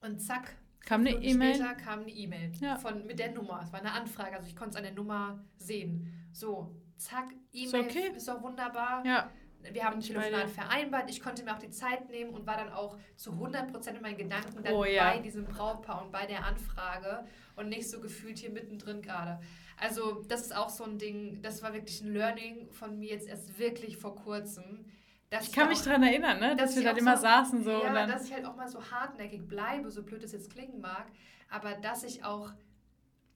Und 0.00 0.20
zack, 0.20 0.56
Kam 0.88 1.02
eine 1.02 1.10
E-Mail? 1.10 1.54
Später 1.54 1.74
kam 1.74 2.00
eine 2.00 2.10
E-Mail 2.10 2.50
ja. 2.62 2.78
mit 3.06 3.18
der 3.18 3.32
Nummer. 3.32 3.60
Es 3.62 3.70
war 3.74 3.80
eine 3.80 3.92
Anfrage, 3.92 4.36
also 4.36 4.48
ich 4.48 4.56
konnte 4.56 4.70
es 4.70 4.76
an 4.76 4.84
der 4.84 4.94
Nummer 4.94 5.44
sehen. 5.58 6.10
So, 6.32 6.74
zack, 6.96 7.34
E-Mail, 7.52 7.80
ist, 7.82 7.96
okay. 7.96 8.12
ist 8.16 8.26
doch 8.26 8.40
wunderbar. 8.42 9.04
Ja. 9.04 9.30
Wir 9.70 9.84
haben 9.84 9.96
ein 9.96 10.00
Telefonat 10.00 10.48
vereinbart. 10.48 11.10
Ich 11.10 11.20
konnte 11.20 11.44
mir 11.44 11.54
auch 11.54 11.58
die 11.58 11.68
Zeit 11.68 12.08
nehmen 12.08 12.30
und 12.30 12.46
war 12.46 12.56
dann 12.56 12.72
auch 12.72 12.96
zu 13.16 13.32
100% 13.32 13.96
in 13.96 14.00
meinen 14.00 14.16
Gedanken 14.16 14.62
dann 14.62 14.72
oh, 14.72 14.84
ja. 14.86 15.10
bei 15.10 15.18
diesem 15.18 15.44
Brautpaar 15.44 16.02
und 16.06 16.10
bei 16.10 16.24
der 16.24 16.46
Anfrage 16.46 17.26
und 17.56 17.68
nicht 17.68 17.90
so 17.90 18.00
gefühlt 18.00 18.38
hier 18.38 18.50
mittendrin 18.50 19.02
gerade. 19.02 19.40
Also 19.76 20.22
das 20.26 20.40
ist 20.40 20.56
auch 20.56 20.70
so 20.70 20.84
ein 20.84 20.96
Ding, 20.96 21.42
das 21.42 21.62
war 21.62 21.74
wirklich 21.74 22.00
ein 22.00 22.14
Learning 22.14 22.70
von 22.70 22.98
mir 22.98 23.10
jetzt 23.10 23.28
erst 23.28 23.58
wirklich 23.58 23.98
vor 23.98 24.16
kurzem, 24.16 24.86
ich 25.30 25.52
kann 25.52 25.68
mich 25.68 25.82
daran 25.82 26.02
erinnern, 26.02 26.40
ne? 26.40 26.56
dass, 26.56 26.70
dass 26.70 26.76
wir 26.76 26.84
dann 26.84 26.96
immer 26.96 27.16
so, 27.16 27.22
saßen 27.22 27.64
so. 27.64 27.82
Ja, 27.82 28.06
dass 28.06 28.24
ich 28.24 28.32
halt 28.32 28.44
auch 28.46 28.56
mal 28.56 28.68
so 28.68 28.90
hartnäckig 28.90 29.46
bleibe, 29.46 29.90
so 29.90 30.02
blöd 30.02 30.22
es 30.24 30.32
jetzt 30.32 30.50
klingen 30.50 30.80
mag, 30.80 31.06
aber 31.50 31.74
dass 31.74 32.02
ich 32.02 32.24
auch 32.24 32.52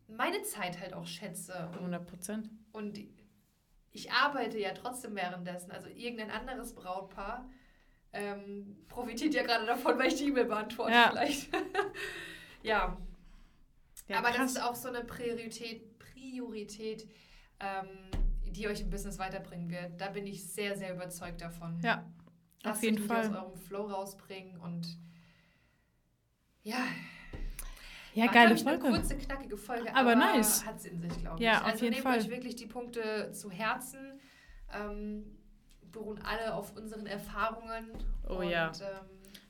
meine 0.08 0.42
Zeit 0.42 0.80
halt 0.80 0.94
auch 0.94 1.06
schätze. 1.06 1.70
100 1.74 2.06
Prozent. 2.06 2.50
Und 2.72 2.98
ich 3.90 4.10
arbeite 4.10 4.58
ja 4.58 4.72
trotzdem 4.72 5.14
währenddessen. 5.14 5.70
Also 5.70 5.88
irgendein 5.88 6.30
anderes 6.30 6.74
Brautpaar 6.74 7.48
ähm, 8.12 8.76
profitiert 8.88 9.34
ja 9.34 9.42
gerade 9.42 9.66
davon, 9.66 9.98
weil 9.98 10.08
ich 10.08 10.16
die 10.16 10.28
E-Mail 10.28 10.46
beantworte 10.46 10.92
ja. 10.92 11.10
vielleicht. 11.10 11.48
ja. 12.62 12.96
ja. 14.08 14.18
Aber 14.18 14.28
krass. 14.28 14.38
das 14.38 14.52
ist 14.52 14.62
auch 14.62 14.74
so 14.74 14.88
eine 14.88 15.04
Priorität, 15.04 15.98
Priorität 15.98 17.08
ähm, 17.60 17.88
die 18.52 18.68
euch 18.68 18.80
im 18.80 18.90
Business 18.90 19.18
weiterbringen 19.18 19.70
wird. 19.70 20.00
Da 20.00 20.08
bin 20.10 20.26
ich 20.26 20.44
sehr, 20.46 20.76
sehr 20.76 20.94
überzeugt 20.94 21.40
davon. 21.40 21.80
Ja, 21.82 22.04
Lasst 22.62 22.78
auf 22.78 22.82
jeden 22.84 22.98
Fall. 22.98 23.26
aus 23.28 23.34
eurem 23.34 23.56
Flow 23.56 23.86
rausbringen 23.86 24.58
und 24.60 24.98
ja, 26.62 26.78
ja, 28.14 28.26
War, 28.26 28.32
geile 28.32 28.56
Folge. 28.56 28.86
Eine 28.86 28.96
kurze, 28.96 29.16
knackige 29.16 29.56
Folge, 29.56 29.90
aber, 29.90 30.12
aber 30.12 30.14
nice. 30.16 30.66
hat 30.66 30.76
es 30.76 30.86
in 30.86 31.00
sich, 31.00 31.18
glaube 31.18 31.38
ich. 31.38 31.44
Ja, 31.44 31.60
auf 31.60 31.66
also 31.68 31.84
jeden 31.84 31.94
nehmt 31.94 32.06
Fall. 32.06 32.18
euch 32.18 32.28
wirklich 32.28 32.56
die 32.56 32.66
Punkte 32.66 33.32
zu 33.32 33.50
Herzen. 33.50 34.20
Ähm, 34.72 35.38
beruhen 35.90 36.20
alle 36.22 36.54
auf 36.54 36.76
unseren 36.76 37.06
Erfahrungen. 37.06 37.90
Oh 38.28 38.36
und, 38.36 38.50
ja. 38.50 38.68
Ähm, 38.68 39.06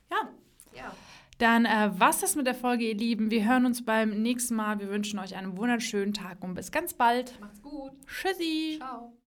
ja. 0.09 0.29
Ja. 0.73 0.95
Dann 1.43 1.65
äh, 1.65 1.91
was 1.97 2.21
das 2.21 2.37
mit 2.37 2.47
der 2.47 2.55
Folge, 2.55 2.85
ihr 2.85 2.95
Lieben. 2.95 3.29
Wir 3.29 3.45
hören 3.45 3.65
uns 3.65 3.83
beim 3.83 4.11
nächsten 4.21 4.55
Mal. 4.55 4.79
Wir 4.79 4.87
wünschen 4.87 5.19
euch 5.19 5.35
einen 5.35 5.57
wunderschönen 5.57 6.13
Tag 6.13 6.41
und 6.41 6.53
bis 6.53 6.71
ganz 6.71 6.93
bald. 6.93 7.37
Macht's 7.41 7.61
gut. 7.61 7.91
Tschüssi. 8.07 8.77
Ciao. 8.77 9.13